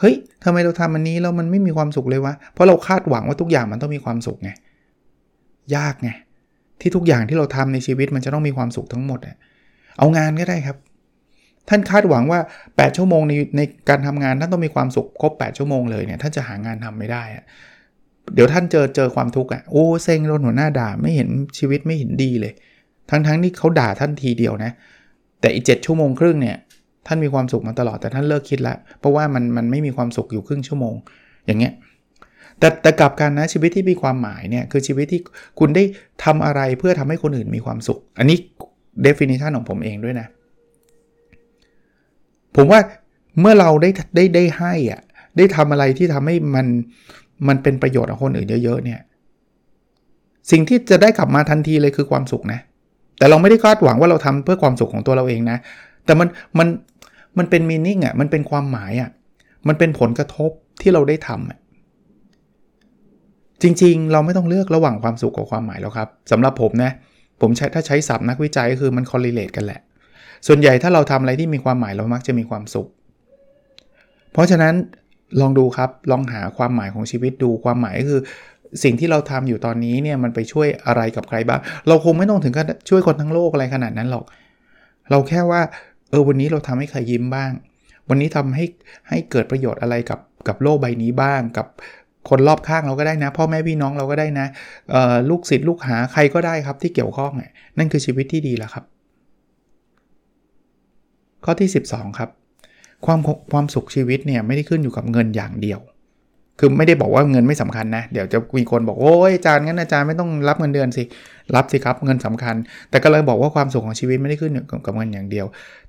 [0.00, 0.14] เฮ้ย
[0.44, 4.50] ทำไมเราทำอันนี้แล้วมันไม่มีความสุขเลยวะ เพราะเราคาดหวังว่าทุกอย่างมันต้องมีความสุขไง
[5.76, 6.10] ยากไง
[6.80, 9.36] ที่ทุกอย่างที่เราทำในชีวิตมันจะต้องมีความสุขทั้งหมดอะ
[9.98, 10.76] เอางานก็ได้ครับ
[11.68, 17.44] ท่านคาดหวังว่า 8 ชั่วโมงในในการทำงานท่านต้องมีความสุขครบ 8 ชั่วโมงเลยเนี่ยท่านจะหางานทำไม่ได้อะ
[18.34, 21.28] เดี๋ยวท่านเจอเจอความทุกข์อะ โอ้เซ็งโดนหัวหน้าด่าไม่เห็น
[21.58, 22.52] ชีวิตไม่เห็นดีเลย
[23.10, 24.72] ทั้งทั้งที่เขาด่าท่านทีเดียวนะ
[25.40, 26.56] แต่อีกเจ็ชั่วโมงครึ่งเนี่ย
[27.06, 30.94] ท่านมีความสุขมาตลอดแต่ท่านเลิกคิดแล้วเพราะว่ามันมันไม่มีความสุขอยู่ครึ่งชั่วโมง
[31.46, 31.72] อย่างเงี้ย
[32.58, 35.20] แต่แต่กลับกันนะชีวิตที่มีความหมายเนี่ยคือชีวิตที่
[35.58, 35.84] คุณได้
[36.24, 38.38] ทำอะไรเพื่อทำให้คนอื่นมีความสุข อันนี้
[39.06, 40.26] definition ของผมเองด้วยนะ
[42.56, 42.80] ผมว่า
[43.40, 45.00] เมื่อเราได้ได้ได้ให้อะ
[45.36, 46.66] ได้ทำอะไรที่ทำให้มัน
[47.48, 49.00] มันเป็นประโยชน์กับคนอื่นเยอะ ๆ เนี่ย
[50.50, 52.60] สิ่งที่จะได้กลับมาทันทีเลยคือความสุขนะ
[53.18, 55.58] แต่เราไม่ได้คาดหวังว่าเราทำเพื่อความสุขของตัวเราเองนะ
[56.04, 56.68] แต่มันมัน
[57.38, 59.10] มันเป็นมีนิ่งอะ มันเป็นความหมายอะ
[59.68, 60.50] มันเป็นผลกระทบ
[60.82, 61.58] ที่เราได้ทำอะ
[63.62, 66.90] จริงๆ เราไม่ต้องเลือกระหว่างความสุขกับความหมายแล้วครับสำหรับผมนะ
[67.40, 69.80] ผมใช้ถ้าใช้ศัพท์นักวิจัยคือมัน correlate กันแหละ
[70.46, 72.88] ส่วนใหญ่ถ้าเราทำอะไรที่มีความหมายเรามักจะมีความสุข
[74.32, 74.74] เพราะฉะนั้น
[75.40, 78.22] ลองดูครับลองหาความหมายของชีวิตดูความหมายก็คือ
[78.82, 84.24] สิ่งที่เราทำอยู่ตอนนี้เนี่ยมันไปช่วยอะไรกับใครบ้าง เราคงไม่ต้องถึงกับช่วยคนทั้งโลกอะไรขนาดนั้นหรอก
[85.10, 85.60] เราแค่ว่า
[86.10, 87.50] เออวันนี้เราทำให้ใครยิ้มบ้าง
[88.08, 88.64] วันนี้ทำให้
[89.08, 91.66] ให้เกิดประโยชน์อะไรกับกับโลกใบนี้บ้างกับ
[92.28, 94.46] คนรอบข้างเราก็ได้นะ พ่อแม่พี่น้องเราก็ได้นะ
[95.30, 97.32] ลูกศิษย์ลูกหาใครก็ได้ครับที่เกี่ยวข้อง
[97.78, 98.84] นั่นคือชีวิตที่ดีแล้วครับ
[101.44, 102.30] ข้อที่ 12 ครับ
[103.06, 103.20] ความ
[103.52, 105.80] ความสุขชีวิตเนี่ยไม่ได้ขึ้นอยู่กับเงินอย่างเดียว
[106.58, 111.02] คือไม่ได้บอกว่าเงินไม่สำคัญนะ เดี๋ยวจะมีคนบอกโอ้ยอาจารย์งั้นอาจารย์ไม่ต้องรับเงินเดือนสิ
[111.54, 112.56] รับสิครับเงินสำคัญ
[112.90, 115.46] แต่ก็เลยบอกว่าความสุขของชีวิตไม่ได้ขึ้นอยู่กับเงินอย่างเดียว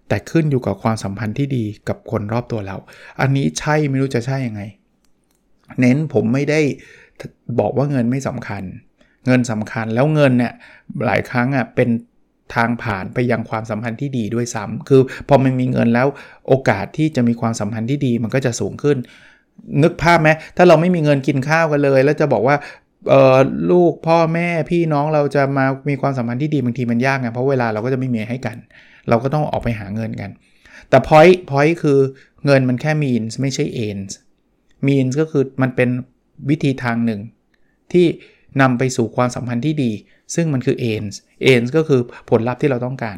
[0.07, 2.77] แต่ขึ้นอยู่กับความสัมพันธ์ที่ดีกับคนรอบตัวเรา
[3.21, 4.61] อันนี้ใช่ไม่รู้จะใช่ยังไง
[5.79, 6.59] เน้นผมไม่ได้
[7.59, 8.63] บอกว่าเงินไม่สำคัญ
[9.25, 10.53] เงินสำคัญแล้วเงินเนี่ย
[11.05, 11.89] หลายครั้งอะเป็น
[12.55, 16.07] ทางผ่านไปยังความสัมพันธ์ที่ดีด้วยซ้ำคือพอมันมีเงินแล้ว
[16.47, 18.97] โอกาสที่จะมีความสัมพันธ์ที่ดีมันก็จะสูงขึ้น
[19.83, 22.55] นึกภาพไหมถ้าเราไม่มีเงินกินข้าวกันเลย แล้วจะบอกว่า
[23.71, 28.57] ลูกพ่อแม่พี่น้องเราจะมามีความสัมพันธ์ที่ดีบางทีมันยากไงเพราะเวลาเราก็จะไม่มีให้กัน
[29.09, 30.29] เราก็ต้องออกไปหาเงินกัน
[30.89, 31.99] แต่ point point คือ
[32.45, 34.13] เงินมันแค่ means ไม่ใช่ ends
[34.87, 35.89] means ก็คือมันเป็น
[36.49, 37.21] วิธีทางหนึ่ง
[37.91, 38.05] ที่
[38.61, 39.91] นำไปสู่ความสัมพันธ์ที่ดี
[40.35, 41.15] ซึ่งมันคือ ends
[41.51, 43.17] ends ก็คือผลลัพธ์ที่เราต้องการ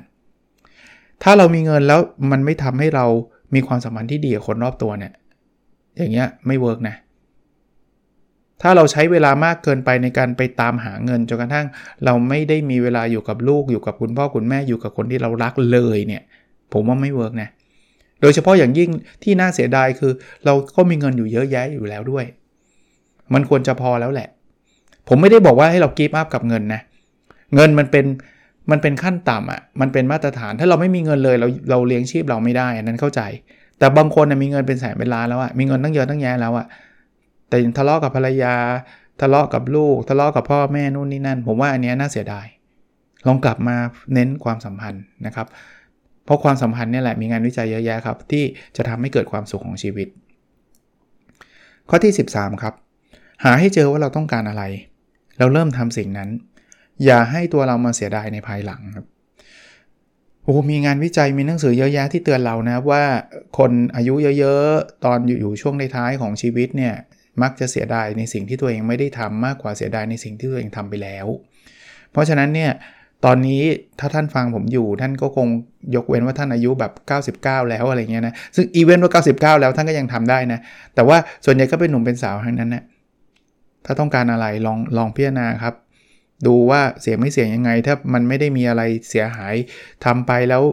[1.23, 1.99] ถ้าเรามีเงินแล้ว
[2.31, 3.05] มันไม่ทำให้เรา
[3.55, 5.13] มีความสัมพันธ์ที่ดีกับคนรอบตัวเนี่ย
[5.97, 6.95] อย่างเงี้ยไม่ work นะ
[8.61, 11.67] ถ้าเราใช้เวลามากเกินไปในการไปตามหาเงินจนกระทั่ง
[12.05, 16.23] เราไม่ได้มีเวลาอยู่กับลูกอยู่กับคุณพ่อคุณแม่อยู่กับคนที่เรารักเลยเนี่ย
[16.73, 17.49] ผมว่าไม่ work นะ
[18.21, 18.89] โดยเฉพาะอย่างยิ่ง
[19.23, 20.11] ที่น่าเสียดายคือ
[20.45, 22.25] เราก็มีเงินอยู่เยอะแยะอยู่แล้วด้วย
[23.33, 24.27] มันควรจะพอแล้วแหละ
[25.07, 26.81] ผมไม่ได้บอกว่าให้เรา give up กับเงินนะ
[27.55, 28.05] เงินมันเป็น
[28.71, 33.21] มันเป็นขั้นต่ำอะ่ะ มันเป็นมาตรฐาน ถ้าเราไม่มีเงินเลยเราเราเลี้ยงชีพเราไม่ได้ อันนั้นเข้าใจ
[33.81, 36.65] แต่บางคนนะมีเงินเป็นแสนเป็นล้านแล้วอะมีเงินตั้งเยอะตั้งแยะแล้วอะ
[37.49, 38.53] แต่ทะเลาะกับภรรยา
[39.21, 42.45] ทะเลาะกับลูก ทะเลาะกับพ่อแม่นู่นนี่นั่น ผมว่าอันนี้น่าเสียดาย
[43.27, 43.75] ลองกลับมา
[44.13, 45.47] เน้นความสัมพันธ์นะครับ
[46.25, 48.43] เพราะความสัมพันธ์นี่แหละมีงานวิจัยเยอะแยะครับ ที่
[48.75, 50.07] จะทำให้เกิดความสุขของชีวิต
[51.89, 52.73] ข้อที่ 13 ครับ
[53.43, 54.63] หาให้เจอว่าเราต้องการอะไร
[55.39, 56.29] เราเริ่มทำสิ่งนั้น
[57.05, 59.05] อย่าให้ตัวเรามาเสียดายในภายหลังครับ
[60.43, 63.03] โอ้มีงานวิจัยมีหนังสือเยอะแยะที่เตือนเรานะว่า
[63.57, 66.93] คนอายุเยอะๆ ตอนอยู่ช่วงในท้ายของชีวิตเนี่ย
[67.41, 71.27] มักจะเสียดายในสิ่งที่ตัวเองไม่ได้ทำมากกว่าเสียดายในสิ่งที่ตัวเองทำไปแล้ว
[72.11, 72.71] เพราะฉะนั้นเนี่ย
[73.25, 73.63] ตอนนี้
[73.99, 75.47] ถ้าท่านฟังผมอยู่ท่านก็คง
[75.95, 76.91] ยกเว้นว่าท่านอายุแบบ
[77.33, 79.23] 99 แล้วอะไรเงี้ยนะซึ่งอีเวนต์ว่า
[79.57, 80.59] 99 แล้วท่านก็ยังทำได้นะ
[80.95, 82.83] แต่ว่าส่วนใหญ่ก็เป็นหนุ่มเป็นสาวทั้งนั้นนะ
[83.85, 85.73] ถ้าต้องการอะไรลองลองพิจารณาครับ
[86.47, 89.55] ดูว่าเสี่ยงไม่เสี่ยงยังไง ถ้ามันไม่ได้มีอะไรเสียหาย
[90.05, 90.63] ทำไปแล้ว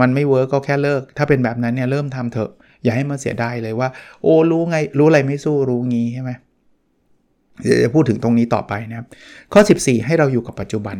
[0.00, 2.50] มันไม่ work ก็แค่เลิก ถ้าเป็นแบบนั้นเนี่ยเริ่มทำเถอะ
[2.82, 3.88] อย่าให้มาเสียดายเลยว่า
[4.22, 6.30] โอ้รู้งี้รู้อะไรไม่สู้รู้งี้ใช่ไหม
[7.62, 9.06] เดี๋ยวจะพูดถึงตรงนี้ต่อไปนะครับ
[9.52, 10.96] ข้อ 14 ให้เราอยู่กับปัจจุบัน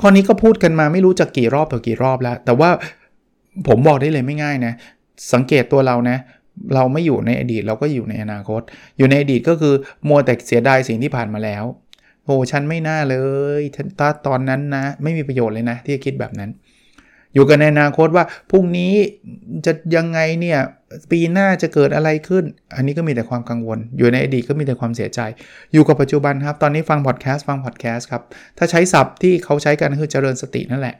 [0.00, 2.70] ข้อนี้ก็พูดกันมาไม่รู้จะกี่รอบต่อกี่รอบแล้ว แต่ว่า
[3.68, 4.72] ผมบอกได้เลยไม่ง่ายนะ
[5.32, 6.16] สังเกตตัวเรานะ
[6.74, 8.60] เราไม่อยู่ในอดีตเราก็อยู่ในอนาคต
[8.98, 9.74] อยู่ในอดีตก็คือ
[10.08, 11.64] มัวแต่เสียดายสิ่งที่ผ่านมาแล้ว
[12.24, 13.16] โอ้ฉันไม่น่าเล
[13.60, 13.62] ย
[13.98, 16.50] ถ้าตอนนั้นนะ ไม่มีประโยชน์เลยนะ ที่จะคิดแบบนั้น
[17.34, 18.92] อยู่กันในอนาคตว่าพรุ่งนี้
[19.66, 20.58] จะยังไงเนี่ย
[21.10, 22.44] ปีหน้าจะเกิดอะไรขึ้น
[22.76, 25.20] อันนี้ก็มีแต่ความกังวล อยู่ในอดีตก็มีแต่ความเสียใจ
[25.72, 28.22] อยู่กับปัจจุบันครับ ตอนนี้ฟังพอดแคสต์ฟังพอดแคสต์ครับ
[28.58, 30.94] ถ้าใช้ศัพท์ที่เขาใช้กันคือเจริญสตินั่นแหละ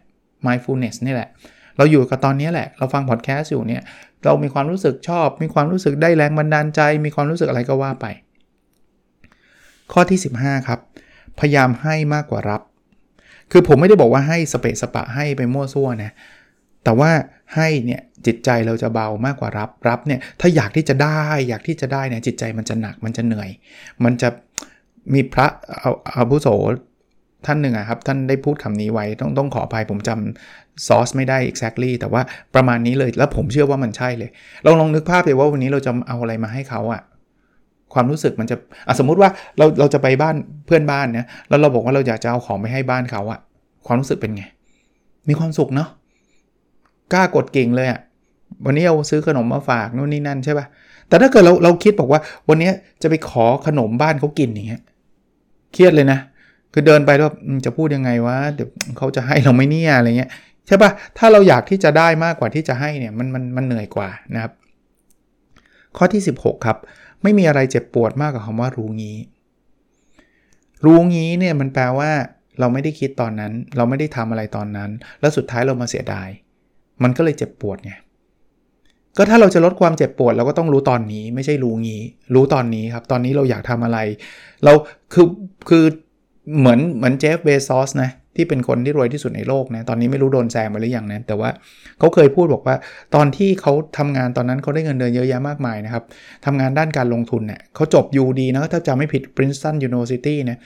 [0.47, 1.29] mindfulness นี่แหละ
[1.77, 3.83] เราอยู่กับตอนนี้แหละ เราฟังพอดแคสต์อยู่เนี่ย
[4.25, 8.07] เรามีความรู้สึกชอบ มีความรู้สึกได้แรงบันดาลใจ มีความรู้สึกอะไรก็ว่าไป
[9.93, 10.81] ข้อที่ 15 ครับ
[11.41, 12.61] พยายามให้มากกว่ารับ
[13.53, 16.13] คือผมไม่ได้บอกว่าให้สเปซสปะให้ไปมั่วซั่วนะ
[16.85, 17.11] แต่ว่า
[17.55, 23.51] ให้เนี่ยจิตใจเราจะเบามากกว่ารับ รับเนี่ยถ้าอยากที่จะได้อยากที่จะได้เนี่ยจิตใจมันจะหนักมันจะเหนื่อย
[24.05, 24.29] มันจะ
[25.13, 25.47] มีพระ
[26.17, 26.49] อาวุโส
[27.47, 32.23] ท่านหนึ่งอะครับท่านได้พูดคำนี้ไว้ต้องต้องขออภัยผมจำซอสไม่ได้ exactly แต่ว่า
[32.55, 34.31] ประมาณนี้เลยแล้วผมเชื่อว่ามันใช่เลย
[34.65, 37.03] ลองลองนึกภาพเลยว่าวันนี้เราจะเอาอะไรมาให้เขาอะ
[37.95, 43.41] ความรู้สึกมันจะอะสมมุติว่าเราเราจะไปบ้านเพื่อนบ้านเนี่ยแล้วเราบอกว่าเราอยากจะเอาของไปให้บ้านเขาอะ
[43.87, 44.45] ความรู้สึกเป็นไง
[45.29, 45.89] มีความสุขเนาะ
[47.13, 48.01] กล้ากดเก่งเลยอะ
[48.67, 50.67] วันนี้เอาซื้อขนมมาฝากนู่นนี่นั่นใช่ปะ่ะ
[51.09, 52.71] แต่ถ้าเกิดเราเราคิดบอกว่าวันนี้
[53.03, 54.83] จะไปขอขนมบ้านเขากินอย่างเงี้ย
[55.73, 56.19] เครียดเลยนะ
[56.73, 57.31] คือเดินไปแล้ว
[57.65, 60.31] จะพูดยังไงวะเดี๋ยวเขาจะให้เราไม่เนี่ยอะไรเงี้ย
[60.67, 64.53] ใช่ปะ่ะถ้าเราอยากที่จะได้มากกว่าที่จะให้เนี่ยมันมันมันเหนื่อยกว่านะครับ
[65.97, 66.79] ข้อที่ 16 ครับ
[67.23, 69.19] ไม่มีอะไรเจ็บปวดมากกว่าคำว่ารู้งี้
[70.85, 72.11] รู้งี้เนี่ยมันแปลว่า
[72.61, 76.29] เราไม่ได้คิดตอนนั้น เราไม่ได้ทำอะไรตอนนั้น แล้วสุดท้ายเรามาเสียดาย
[77.03, 77.93] มันก็เลยเจ็บปวดไง
[79.17, 82.03] ก็ถ้าเราจะลดความเจ็บปวดเราก็ต้องรู้ตอนนี้ไม่ใช่รู้งี้
[82.35, 83.99] รู้ตอนนี้ครับ ตอนนี้เราอยากทำอะไร
[84.65, 84.73] เรา
[85.13, 85.27] คือ
[85.69, 85.85] คือ
[86.59, 91.51] เหมือนเหมือนเจฟเบซอสนะ ที่เป็นคนที่รวยที่สุดในโลกนะตอนนี้ไม่รู้โดนแซงไปหรือยังนะแต่ว่า
[91.99, 92.77] เขาเคยพูดบอกว่า
[93.15, 96.05] ตอนที่เขาทำงานตอนนั้นเขาได้เงินเดือนเยอะแยะมากมายนะครับ
[96.47, 100.59] ทำงานด้านการลงทุนเนี่ยเขาจบ U ดี นะถ้าจำไม่ผิด Princeton University เนี่ย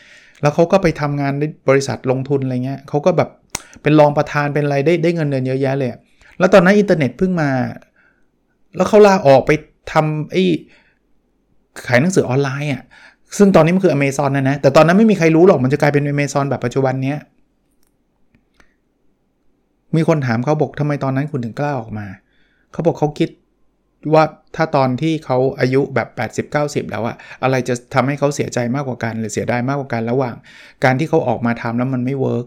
[0.42, 3.29] แล้วเขาก็ไปทำงานในบริษัทลงทุนอะไรเงี้ยเขาก็แบบ
[3.83, 5.90] เป็นรองประธานเป็นอะไรได้ได้เงินเดือนเยอะแยะเลย
[6.38, 7.50] แล้วตอนนั้นอินเทอร์เน็ตเพิ่งมา
[8.77, 9.50] แล้วเขาลาออกไป
[9.92, 10.44] ทำไอ้
[11.87, 12.83] ขายหนังสือออนไลน์อะ
[13.38, 17.18] ซึ่งตอนนี้มันคืออเมซอนนะนะ แต่ตอนนั้นไม่มีใครรู้หรอกมันจะกลายเป็นอเมซอนแบบปัจจุบันเนี้ย
[19.96, 22.07] มีคนถามเขาบอกทำไมตอนนั้นคุณถึงกล้าออกมา
[22.72, 23.30] เขาบอกเขาคิด
[24.14, 24.24] ว่า
[24.57, 26.09] ถ้าตอนที่เขาอายุแบบ
[26.50, 30.35] 80-90 แล้วอะอะไรจะทำให้เขาเสียใจมากกว่ากันหรือเสียดายมากกว่ากันระหว่าง
[30.85, 32.46] การที่เขาออกมาทำแล้วมันไม่ work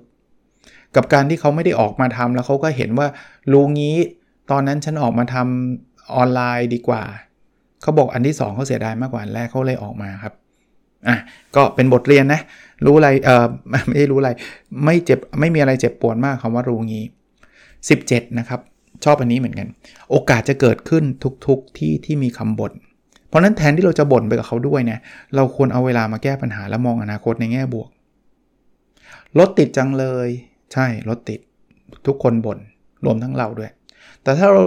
[0.95, 3.07] กับการที่เขาไม่ได้ออกมาทำแล้วเขาก็เห็นว่า
[3.51, 3.95] รู้งี้
[4.51, 7.03] ตอนนั้นฉันออกมาทำออนไลน์ดีกว่า
[7.81, 10.33] เขาบอกอันที่ 2เขาเสียดายมากกว่าอันแรกเขาเลยออกมาครับ
[11.07, 11.17] อะ
[11.55, 12.41] ก็เป็นบทเรียนนะ
[12.85, 13.45] รู้อะไรเออ
[13.87, 14.31] ไม่ได้รู้อะไร
[14.85, 17.05] ไม่เจ็บไม่มีอะไรเจ็บปวดมากคำว่ารู้งี้
[17.85, 18.59] 17 นะครับ
[19.03, 19.67] ชอบอันนี้เหมือนกัน
[20.11, 21.03] โอกาสจะเกิดขึ้น
[21.47, 22.73] ทุกๆทที่ที่มีคำบ่น
[23.27, 24.99] เพราะนั้นแทนที่เราจะบ่นไปกับเขาด้วยเนี่ย
[25.35, 27.89] เราควรเอาเวลามาแก้ปัญหาและมองอนาคตในแง่บวก
[29.39, 30.27] รถติดจังเลย
[30.73, 31.39] ใช่รถติด
[32.07, 32.57] ทุกคนบน่น
[33.05, 33.71] รวมทั้งเราด้วย
[34.23, 34.63] แต่ถ้าเรา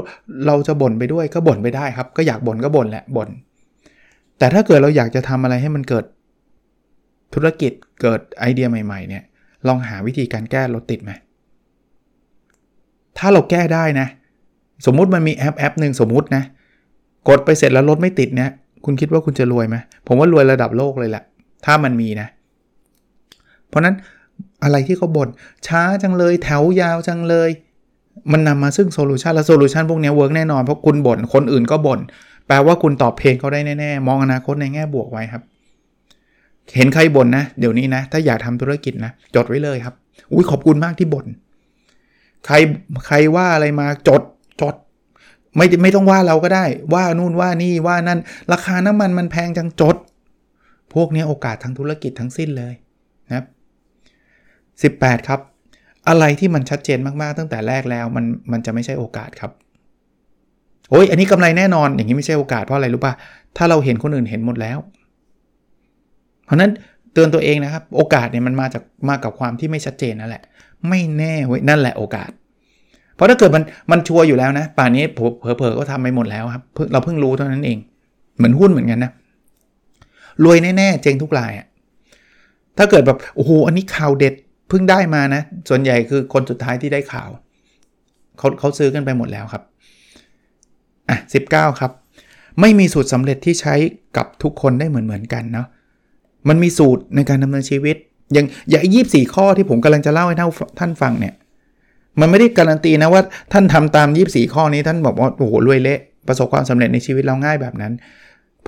[0.47, 3.29] เราจะบ่นไปด้วยก็บ่นไปได้ครับ ก็อยากบ่นก็บ่นแหละบ่น
[4.39, 6.05] แต่ถ้าเกิดเราอยากจะทำอะไรให้มันเกิด
[7.35, 9.23] ธุรกิจเกิดไอเดียใหม่ ๆ เนี่ย
[9.67, 11.13] ลองหาวิธีการแก้รถติดไหม
[13.19, 14.07] ถ้าเราแก้ได้นะ
[14.87, 16.43] สมมุติมันมีแอปแอปหนึ่งสมมุตินะ
[17.29, 18.51] กดไปเสร็จแล้วรถไม่ติดเนี่ย
[18.85, 21.23] คุณคิดว่าคุณจะรวยไหมผมว่ารวยระดับโลกเลยแหละ
[21.65, 22.29] ถ้ามันมีนะ
[23.69, 23.95] เพราะนั้น
[24.65, 25.29] อะไรที่เขาบ่น
[25.67, 27.51] ช้าจังเลยแถวยาวจังเลย
[28.33, 32.01] มันนำมาซึ่ง solution และ solution พวกนี้ work แน่นอนเพราะคุณบน่นคนอื่นก็บน่น
[32.47, 35.43] แปลว่าคุณตอบ pain เขาได้แน่ๆ มองอนาคตในแง่บวกไว้ครับ
[36.77, 39.95] เห็นใครบ่นนะ เดี๋ยวนี้นะ ถ้าอยากทำธุรกิจนะ จดไว้เลยครับ
[40.33, 41.27] อุ้ยขอบคุณมากที่บ่น
[42.47, 42.55] ใคร
[43.07, 44.23] ใครว่าอะไรมาจด
[44.61, 44.75] จด
[45.57, 48.21] ไม่ไม่ต้องว่าเราก็ได้ ว่านู่นว่านี่ว่านั่น
[48.53, 49.97] ราคาน้ำมันมันแพงจังจด
[50.95, 52.75] พวกนี้โอกาสทางธุรกิจทั้งสิ้นเลย
[53.29, 53.45] นะ
[54.57, 55.41] 18 ครับ
[56.09, 59.53] อะไรที่มันชัดเจนมากๆตั้งแต่แรกแล้วมันมันจะไม่ใช่โอกาสครับ
[60.91, 63.15] โอ้ยอันนี้กำไรแน่นอนอย่างนี้ไม่ใช่โอกาสเพราะอะไรรู้ป่ะ
[63.57, 64.79] ถ้าเราเห็นคนอื่นเห็นหมดแล้ว
[66.45, 66.71] เพราะนั้น
[67.13, 70.43] เตือนตัวเองนะครับ โอกาสเนี่ยมันมาจากมากับความที่ไม่ชัดเจนนั่นแหละ
[70.89, 72.31] ไม่แน่เว้ยนั่นแหละโอกาส
[73.15, 76.63] เพราะถ้าเกิดมันมันชัวร์อยู่แล้วนะ ป่านนี้เผลอๆก็ทำไปหมดแล้วครับ
[76.93, 77.79] เราเพิ่งรู้เท่านั้นเอง
[78.37, 79.13] เหมือนหุ้นเหมือนกันนะ
[80.45, 81.67] รวยแน่ๆเจ๊งทุกรายอะ
[82.79, 84.35] ถ้าเกิดแบบโอ้โหอันนี้ข่าวเด็ด
[84.69, 87.31] เพิ่งได้มานะ ส่วนใหญ่คือคนสุดท้ายที่ได้ข่าว
[88.39, 89.63] เขาเขาซื้อกันไปหมดแล้วครับ
[91.09, 91.39] อะสิ
[91.81, 91.93] ครับ
[92.61, 93.75] ไม่มีสูตรสำเร็จที่ใช้
[94.17, 95.67] กับทุกคนได้เหมือนเหมือนกันเนาะ
[96.49, 97.97] มันมีสูตรในการดำเนินชีวิต
[98.33, 100.37] อย่างอย่างยี่สี่ข้อที่ผมกำลังจะเล่าให้
[100.79, 101.35] ท่านฟังเนี่ย
[102.21, 107.93] มันไม่ได้การันตีนะว่าท่านทำตามยี่สี่ข้อนี้ท่านบอกว่าโอ้โหรวยเละประสบความสำเร็จในชีวิตเราง่ายแบบนั้น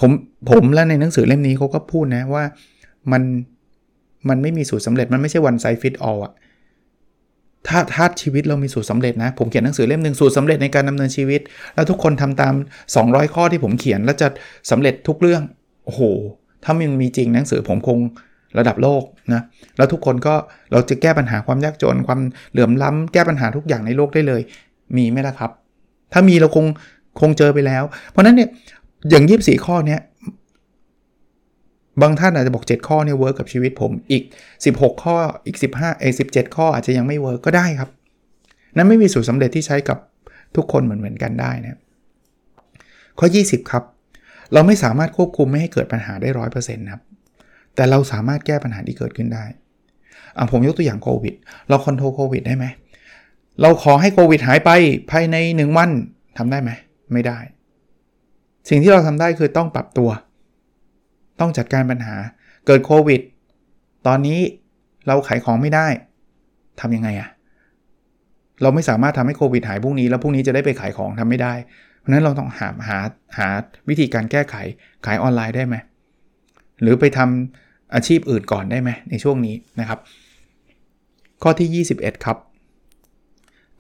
[0.01, 0.11] ผม
[0.51, 2.45] ผมและในหนังสือเล่มนี้เขาก็พูดนะว่า
[3.13, 3.23] มัน
[4.29, 6.33] มันไม่มีสูตรสาเร็จมันไม่ใช่ one size fit all อะ
[7.69, 11.41] ถ้าถ้าชีวิตเรามีสูตรสาเร็จนะ ผมเขียนหนังสือเล่มหนึ่งสูตรสาเร็จในการดำเนินชีวิต
[11.75, 12.55] แล้วทุกคนทำตาม
[12.95, 14.29] 200 ข้อที่ผมเขียนแล้วจะ
[14.71, 15.43] สำเร็จทุกเรื่อง
[15.85, 16.03] โอ้โห
[16.65, 17.99] ถ้ามันมีจริงหนังสือผมคง
[18.59, 19.03] ระดับโลก
[19.35, 19.43] นะ
[19.77, 20.35] แล้วทุกคนก็
[20.73, 22.21] เราจะแก้ปัญหาความยากจน ความ
[22.53, 24.41] เหลื่อมล้ำแก้ปัญหาทุกอย่างในโลกได้เลย
[24.97, 25.51] มีไหมล่ะครับ
[26.13, 26.67] ถ้ามีเราคง
[27.21, 28.49] คงเจอไปแล้ว เพราะนั้นเนี่ย
[29.11, 30.01] อย่างยี่สิบสี่ข้อเนี้ย
[32.03, 34.23] บางท่านอาจจะบอก 7 ข้อเนี่ย work กับชีวิตผมอีก
[34.65, 37.91] 16 ข้ออีก 15เอ17 ข้ออาจจะยังไม่ work ก็ได้ครับ
[38.77, 39.99] นั้นไม่มีสูตรสำเร็จที่ใช้กับ
[40.57, 41.79] ทุกคนเหมือนเหมือนกันได้นะ
[43.19, 43.85] ข้อ 20 ครับ
[44.53, 47.03] เราไม่สามารถควบคุมไม่ให้เกิดปัญหาได้ร้อยเปอร์เซ็นต์ครับ
[47.77, 49.45] แต่เราสามารถแก้ปัญหาที่เกิดขึ้นได้
[50.39, 51.35] อะผมยกตัวอย่างโควิด
[51.69, 52.67] เราคอนโทรลโควิดได้ไหม
[53.63, 54.71] เราขอให้โควิดหายไป
[55.11, 55.91] ภายใน 1 วัน
[56.39, 56.71] ทำได้ไหม
[57.13, 57.39] ไม่ได้
[58.69, 60.11] สิ่งที่เราทำได้คือต้องปรับตัว
[61.41, 62.17] ต้องจัดการปัญหา
[62.67, 63.21] เกิดโควิด
[64.07, 64.41] ตอนนี้
[65.07, 65.87] เราขายของไม่ได้
[66.81, 67.29] ทำยังไงอะ
[68.63, 71.55] เราไม่สามารถทำให้โควิดหายพรุ่งนี้ แล้วพรุ่งนี้จะได้ไปขายของทำไม่ได้
[71.99, 72.99] เพราะนั้นเราต้องหาหา
[73.39, 73.49] หา
[73.89, 74.55] วิธีการแก้ไข
[75.07, 75.77] ขายออนไลน์ได้ไหม
[76.83, 79.99] หรือไปทำอาชีพอื่นก่อนได้ไหมในช่วงนี้นะครับ
[81.43, 82.37] ข้อที่ 21 ครับ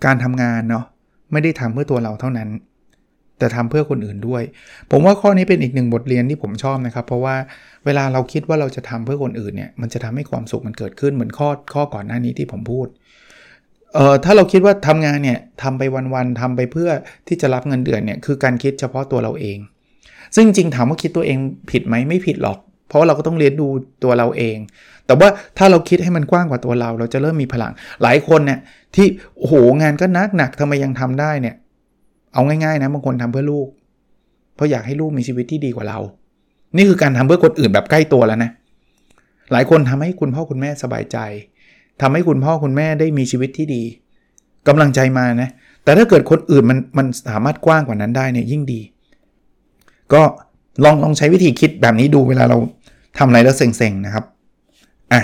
[0.04, 0.84] การทำงานเนาะ
[1.32, 2.48] ไม่ได้ทำเพื่อตัวเราเท่านั้น
[3.38, 4.42] แต่ทำเพื่อคนอื่นด้วย
[4.90, 7.36] ผมว่าข้อนี้เป็นอีกหนึ่งบทเรียนที่ผมชอบนะครับ เพราะว่า
[7.84, 12.86] เวลาเราคิดว่าเราจะทำเพื่อคนอื่นเนี่ยมันจะทำให้ความสุขมันเกิดขึ้นเหมือนข้อข้อก่อนหน้านี้ที่ผมพูด
[13.94, 15.82] เอ่อถ้าเราคิดว่าทำงานเนี่ยทำไป
[16.14, 16.90] วันๆทำไปเพื่อ
[17.28, 19.58] ที่จะรับเงินเดือนเนี่ยคือการคิดเฉพาะตัวเราเอง
[20.34, 21.38] ซึ่งจริงถามว่าคิดตัวเอง
[21.70, 22.58] ผิดไหมไม่ผิดหรอก
[22.92, 23.66] เพราะเราก็ต้องเรียนดู
[24.04, 24.58] ตัวเราเอง
[25.06, 25.28] แต่ว่า
[25.58, 28.58] ถ้าเราคิดให้มันกว้างกว่าตัวเรา เราจะเริ่มมีพลัง หลายคนเนี่ย
[28.94, 29.06] ที่
[29.38, 31.54] โอ้โหงานก็นักหนักทำไมยังทำได้เนี่ย
[32.32, 33.68] เอาง่ายๆนะบางคนทำเพื่อลูก
[34.54, 35.98] เพราะอยากให้ลูกมีชีวิตที่ดีกว่าเรา
[36.76, 38.50] นี่คือการทำเพื่อคนอื่นแบบใกล้ตัวแล้วนะ
[39.52, 41.18] หลายคนทำให้คุณพ่อคุณแม่สบายใจ
[42.00, 43.82] ทำให้คุณพ่อคุณแม่ได้มีชีวิตที่ดี
[44.68, 45.50] กำลังใจมานะ
[45.84, 48.80] แต่ถ้าเกิดคนอื่นมันมันสามารถกว้างกว่านั้นได้เนี่ยยิ่งดี
[50.12, 50.22] ก็
[50.84, 52.58] ลองลองใช้วิธีคิดแบบนี้ดูเวลาเรา
[53.18, 54.24] ทำอะไรแล้วเซ็งๆนะครับ
[55.12, 55.22] อะ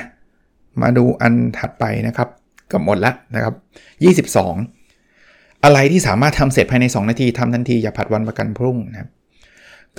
[0.81, 2.29] มาดูอันถัดไปนะครับ
[2.72, 3.55] กับหมดล้วนะครับ
[4.79, 9.11] 22 อะไรที่สามารถทำเสร็จภายใน 2 นาทีทำทันที อย่าผัดวันประกันพรุ่งนะครับ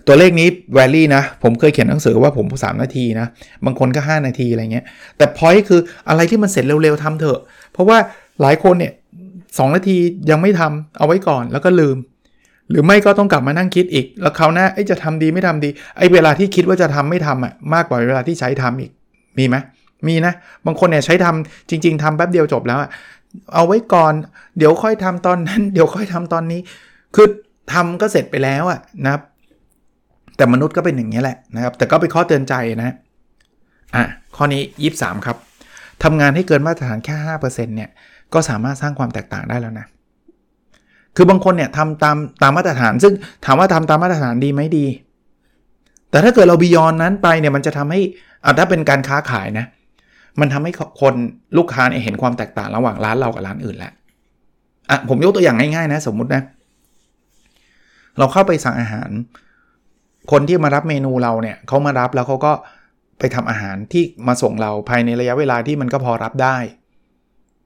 [0.07, 3.27] ตัวเลขนี้แวลี่นะ ผมเคยเขียนหนังสือว่าผม 3 นาทีนะ
[3.65, 4.85] บางคนก็ 5 นาทีอะไรเงี้ย
[5.17, 7.39] แต่พอยคืออะไรที่มันเสร็จเร็วๆทำเถอะ
[7.71, 7.97] เพราะว่า
[8.41, 8.93] หลายคนเนี่ย
[9.57, 9.97] สนาที
[10.29, 11.97] ยังไม่ทำเอาไว้ก่อนแล้วก็ลืม
[12.71, 18.91] หรือไม่ก็ต้องกลับมานั่งคิดอีก แล้วคราวหน้าจะทำดีไม่ทำดีไอ้เวลาที่คิดว่าจะทำไม่ทำอะมากกว่าเวลาที่ใช้ทำอีก
[19.37, 19.55] มีไหม
[20.07, 20.33] มีนะ
[20.65, 22.89] บางคนเนี่ยใช้ทำจริง ๆทำแป๊บเดียวจบแล้วอะ
[23.53, 24.13] เอาไว้ก่อน
[24.57, 26.59] เดี๋ยวค่อยทำตอนนั้น เดี๋ยวค่อยทำตอนนี้
[27.15, 27.27] คือ
[27.73, 29.21] ทำก็เสร็จไปแล้วอะนะครับ
[30.37, 32.95] แต่มนุษย์ก็เป็นอย่างนี้แหละนะครับ แต่ก็เป็นข้อเตือนใจนะ
[33.95, 34.05] อะ
[34.35, 34.61] ข้อนี้
[34.93, 35.37] 23 ครับ
[36.03, 37.89] ทำงานให้เกินมาตรฐานแค่5%เนี่ย
[38.33, 39.85] ก็สามารถสร้างความแตกต่างได้แล้วนะ
[41.15, 43.13] คือบางคนเนี่ยทำตามตามมาตรฐาน ซึ่ง
[43.45, 44.85] ถามว่าทำตามมาตรฐานดีไหมดี
[46.11, 47.99] แต่ถ้าเกิดเรา beyond นั้นไปเนี่ยมันจะทำให้
[48.45, 49.65] อะถ้าเป็นการค้าขายนะ
[50.39, 51.13] มันทำให้คน
[51.57, 53.93] ลูกค้าเห็นความแตกต่างระหว่างร้านเรากับร้านอื่นแล้ว
[54.89, 56.41] อะผมยกตัวอย่างง่ายๆนะสมมุตินะ
[58.17, 59.09] เราเข้าไปสั่งอาหาร
[60.31, 62.51] คนที่มารับเมนูเราเนี่ยเขามารับแล้วเขาก็
[63.19, 66.57] ไปทำอาหารที่มาส่งเราภายในระยะเวลาที่มันก็พอรับได้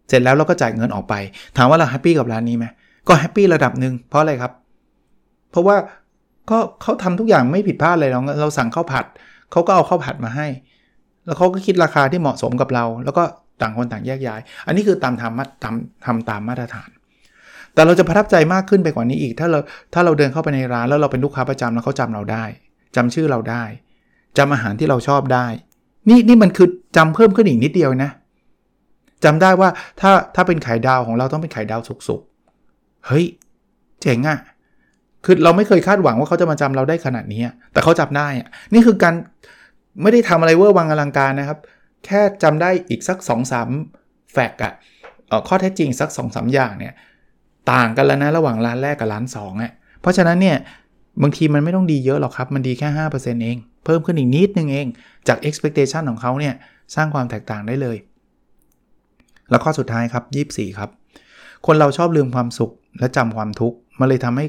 [0.08, 1.14] เสร็จแล้วเราก็จ่ายเงินออกไป
[1.58, 2.66] ถามว่าเรา happy กับร้านนี้ไหม
[3.08, 4.52] ก็ happy ระดับหนึ่งเพราะอะไรครับ
[5.52, 5.76] เพราะว่า
[6.50, 9.06] ก็เขาทำทุกอย่างไม่ผิดพลาดเลยเราเราสั่งข้าวผัด
[9.52, 10.48] เขาก็เอาข้าวผัดมาให้
[11.26, 13.24] แล้วเขาก็คิดราคาที่เหมาะสมกับเรา แล้วก็
[13.62, 16.90] ต่างคนต่างแยกย้าย อันนี้คือตามทำทำทำตามมาตรฐาน
[17.74, 19.60] แต่เราจะประทับใจมากขึ้นไปกว่านี้อีก ถ้าเรา
[19.94, 22.46] ถ้าเราเดินเข้าไปในร้านแล้วเราเป็นลูกค้าประจำแล้วเขาจำเราได้
[22.96, 23.64] จำชื่อเราได้
[24.38, 25.46] จำอาหารที่เราชอบได้
[26.10, 28.12] นี่นี่มันคือจำเพิ่มขึ้นอีกนิดเดียวนะ
[29.24, 29.70] จำได้ว่า
[30.02, 32.33] ถ้าถ้าเป็นไข่ดาวของเราต้องเป็นไข่ดาวสุกๆ
[33.08, 33.26] เฮ้ย
[34.02, 34.40] เจ๋งอะ
[35.26, 37.42] คือเราไม่เคยคาดหวังว่าเขาจะมาจำเราได้ขนาดนี้
[37.74, 39.14] แต่เขาจำได้อะนี่คือการ
[40.02, 41.60] ไม่ได้ทำอะไรเวอร์วังอลังการนะครับ
[42.06, 43.70] แค่จำได้อีกสัก2อสาม
[44.34, 44.74] แฟกอะ
[45.48, 46.94] ข้อเท็จจริงสัก2อสอย่างเนี่ย
[47.72, 50.58] ต่างกันแล้วนะระหว่างร้านแรกกับร้าน2อะ เพราะฉะนั้นเนี่ย
[51.22, 54.88] บางทีมันไม่ต้องดีเยอะหรอกครับ มันดีแค่ 5%เอง เพิ่มขึ้นอีกนิดนึงเอง
[55.28, 56.54] จาก expectation ของเขาเนี่ย
[56.96, 57.98] สร้างความแตกต่างได้เลย
[59.50, 60.90] แล้วข้อสุดท้ายครับ 24 ครับ
[61.66, 64.46] คนเราชอบลืมความสุขและจำความทุกข์มันเลยทำให้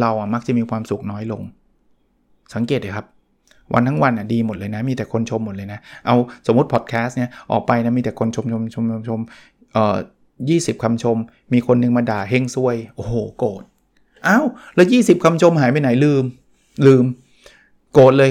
[0.00, 1.42] เราอะมักจะมีความสุขน้อยลง
[2.54, 3.06] สังเกตเลยครับ
[3.74, 9.20] วันทั้งวันอะดีหมดเลยนะ มีแต่คนชมหมดเลยนะ เอาสมมติพอดแคสต์เนี่ยออกไปนะมีแต่คนชมชมชมชมชม
[9.72, 9.96] เอ่อ
[10.50, 11.16] ยี่สิบคำชม
[11.52, 13.62] มีคนนึงมาด่าเฮงซวย โอ้โหโกรธ
[14.26, 16.24] อ้าวแล้ว 20คำชมหายไปไหนลืม
[16.86, 17.04] ลืม
[17.92, 18.30] โกรธเลย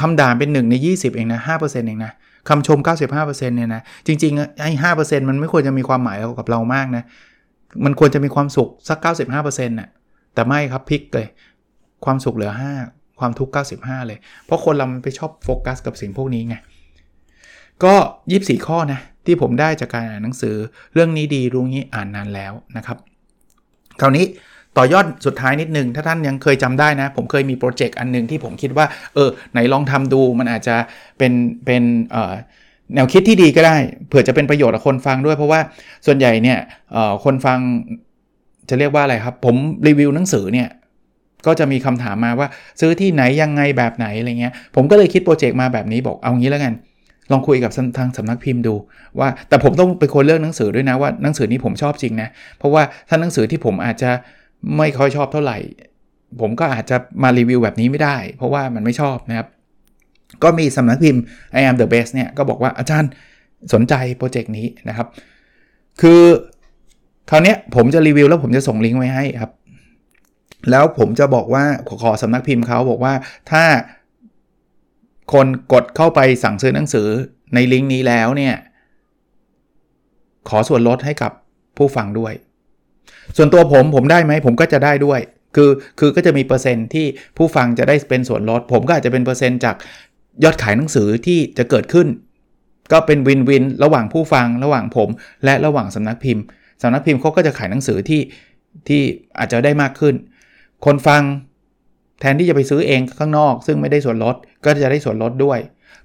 [0.00, 2.12] คำด่าเป็นหนึ่งใน 20 เองนะ5%เองนะ
[2.48, 2.78] คำชม
[3.18, 7.04] 95%เนี่ยนะ จริงๆไอ้ห้าเปอร์เซ็นต์มันไม่ควรจะมีความหมายกับเรามากนะ
[7.84, 8.98] มันควรจะมีความสุขสัก
[9.34, 9.90] 95%น่ะ
[10.34, 11.26] แต่ไม่ครับพลิกเลย
[12.04, 12.52] ความสุขเหลือ
[12.86, 16.56] 5 ความทุกข์ 95 เลย เพราะคนเรามันไปชอบโฟกัสกับสิ่งพวกนี้ไง
[17.84, 17.94] ก็
[18.30, 20.54] 24 ข้อนะ ที่ผมได้จากการอ่านหนังสือ
[20.94, 22.98] เรื่องนี้ดีรู้งี้อ่านนานแล้วนะครับ
[24.00, 24.24] คราวนี้
[24.76, 30.76] ต่อยอดสุดท้ายนิดนึง ถ้าท่านยังเคยจำได้นะ ผมเคยมีโปรเจกต์อันนึงที่ผมคิดว่า เออ ไหนลองทำดูมันอาจจะ
[31.18, 31.32] เป็น
[31.64, 31.82] เป็น
[32.94, 33.76] แนวคิดที่ดีก็ได้
[34.08, 35.60] เผื่อจะเป็นประโยชน์กับคนฟังด้วย เพราะว่า
[36.06, 36.58] ส่วนใหญ่เนี่ย
[37.24, 37.58] คนฟัง
[38.68, 40.68] จะเรียกว่าอะไรครับ ผมรีวิวหนังสือเนี่ย
[41.46, 42.48] ก็จะมีคำถามมาว่า
[42.80, 46.74] ซื้อที่ไหนยังไงแบบไหนอะไรเงี้ย ผมก็เลยคิดโปรเจกต์มาแบบนี้บอกเอางี้แล้วกัน
[47.30, 48.74] ลองคุยกับทางสำนักพิมพ์ดู
[49.18, 54.10] ว่า แต่ผมต้องเป็นคนเลือกหนังสือด้วยนะว่าหนังสือนี้ผมชอบจริงนะ เพราะว่าถ้าหนังสือที่ผมอาจจะ
[54.76, 55.58] ไม่ค่อยชอบเท่าไหร่
[56.40, 59.48] ผมก็อาจจะมารีวิวแบบนี้ไม่ได้ เพราะว่ามันไม่ชอบนะครับ
[60.42, 61.22] ก็มีสำนักพิมพ์
[61.58, 63.10] I am the best เนี่ยก็บอกว่าอาจารย์
[63.72, 65.06] สนใจโปรเจกต์นี้นะครับ
[66.00, 66.22] คือ
[67.30, 69.52] คราวนี้ผมจะรีวิวแล้วผมจะส่งลิงก์ไว้ให้ครับ
[70.70, 73.14] แล้วผมจะบอกว่าขอขอสำนักพิมพ์เขาบอกว่า
[73.50, 73.64] ถ้า
[75.32, 77.08] คนกดเข้าไปสั่งซื้อหนังสือ
[77.54, 78.54] ในลิงก์นี้แล้วเนี่ย
[80.48, 81.32] ขอส่วนลดให้กับ
[81.76, 82.32] ผู้ฟังด้วย
[83.36, 85.20] ส่วนตัวผมผมได้ไหมผมก็จะได้ด้วย
[85.56, 89.76] คือคือก็จะมีเปอร์เซ็นต์ที่ผู้ฟังจะได้เป็นส่วนลด ผมก็อาจจะเป็นเปอร์เซ็นต์จาก
[90.44, 92.06] ยอดขายหนังสือที่จะเกิดขึ้น
[92.92, 95.08] ก็เป็นวินวินระหว่างผู้ฟังระหว่างผม
[95.44, 96.44] และระหว่างสำนักพิมพ์
[96.82, 98.20] สำนักพิมพ์เขาก็จะขายหนังสือที่
[98.88, 99.02] ที่
[99.38, 100.14] อาจจะได้มากขึ้น
[100.84, 101.22] คนฟัง
[102.20, 105.58] แทนที่จะไปซื้อเองข้างนอก ซึ่งไม่ได้ส่วนลดก็จะได้ส่วนลดด้วย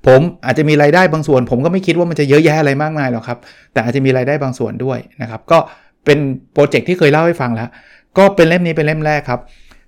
[0.07, 3.39] ผมอาจจะมีรายได้บางส่วน ผมก็ไม่คิดว่ามันจะเยอะแยะอะไรมากมายหรอกครับ
[3.73, 5.57] แต่อาจจะมีรายได้บางส่วนด้วยนะครับ ก็
[6.05, 6.19] เป็น
[6.53, 7.69] โปรเจกต์ที่เคยเล่าให้ฟังแล้ว
[8.17, 9.39] ก็เป็นเล่มนี้เป็นเล่มแรกครับ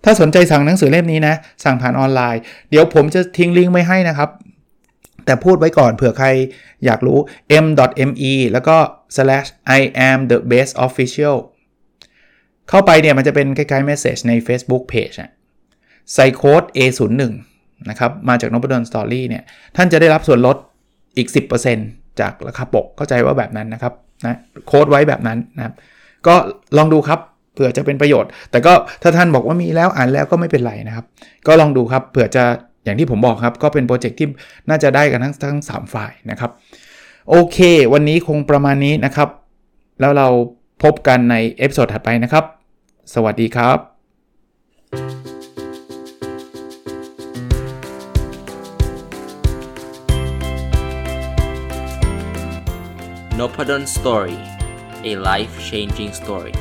[0.04, 4.30] ถ้าสนใจสั่งหนังสือเล่มนี้นะ สั่งผ่านออนไลน์ เดี๋ยวผมจะทิ้งลิงก์ไว้ให้นะครับ
[5.26, 6.28] แต่พูดไว้ก่อนเผื่อใคร
[6.86, 7.20] อยากรู้
[7.66, 8.78] m.me แล้วก็
[9.16, 11.38] slash i am the best official
[12.70, 15.30] เข้าไปเนี่ยมันจะเป็นคล้ายๆ message ใน Facebook page อะ
[16.14, 17.22] ใส่โค้ด A01
[17.90, 19.44] นะครับ มาจาก Nopadol's Story เนี่ย
[19.76, 20.58] ท่านจะได้รับส่วนลด
[21.18, 21.28] อีก
[21.74, 23.94] 10%จากราคาปกเข้าใจว่าแบบนั้นนะครับ
[24.26, 25.74] นะโค้ดไว้แบบนั้นนะครับ
[26.28, 26.36] ก็
[26.78, 27.20] ลองดูครับ
[27.58, 31.06] เผื่อจะเป็นประโยชน์ แต่ก็ถ้าท่านบอกว่ามีแล้วอ่านแล้วก็ไม่เป็นไรนะครับ
[31.48, 32.44] ก็ลองดูครับเผื่อจะ
[32.84, 34.28] อย่างที่ผมบอกครับ ก็เป็นโปรเจกต์ที่
[34.70, 36.52] น่าจะได้กันทั้งทั้ง 3 ฝ่ายนะครับ
[37.30, 37.58] โอเค
[37.94, 39.30] วันนี้คงประมาณนี้นะครับ
[40.00, 40.28] แล้วเรา
[40.84, 42.44] พบกันใน episode ถัดไปนะครับ
[43.14, 43.78] สวัสดีครับ
[53.40, 54.38] n o p a d o n Story
[55.12, 56.54] a life changing story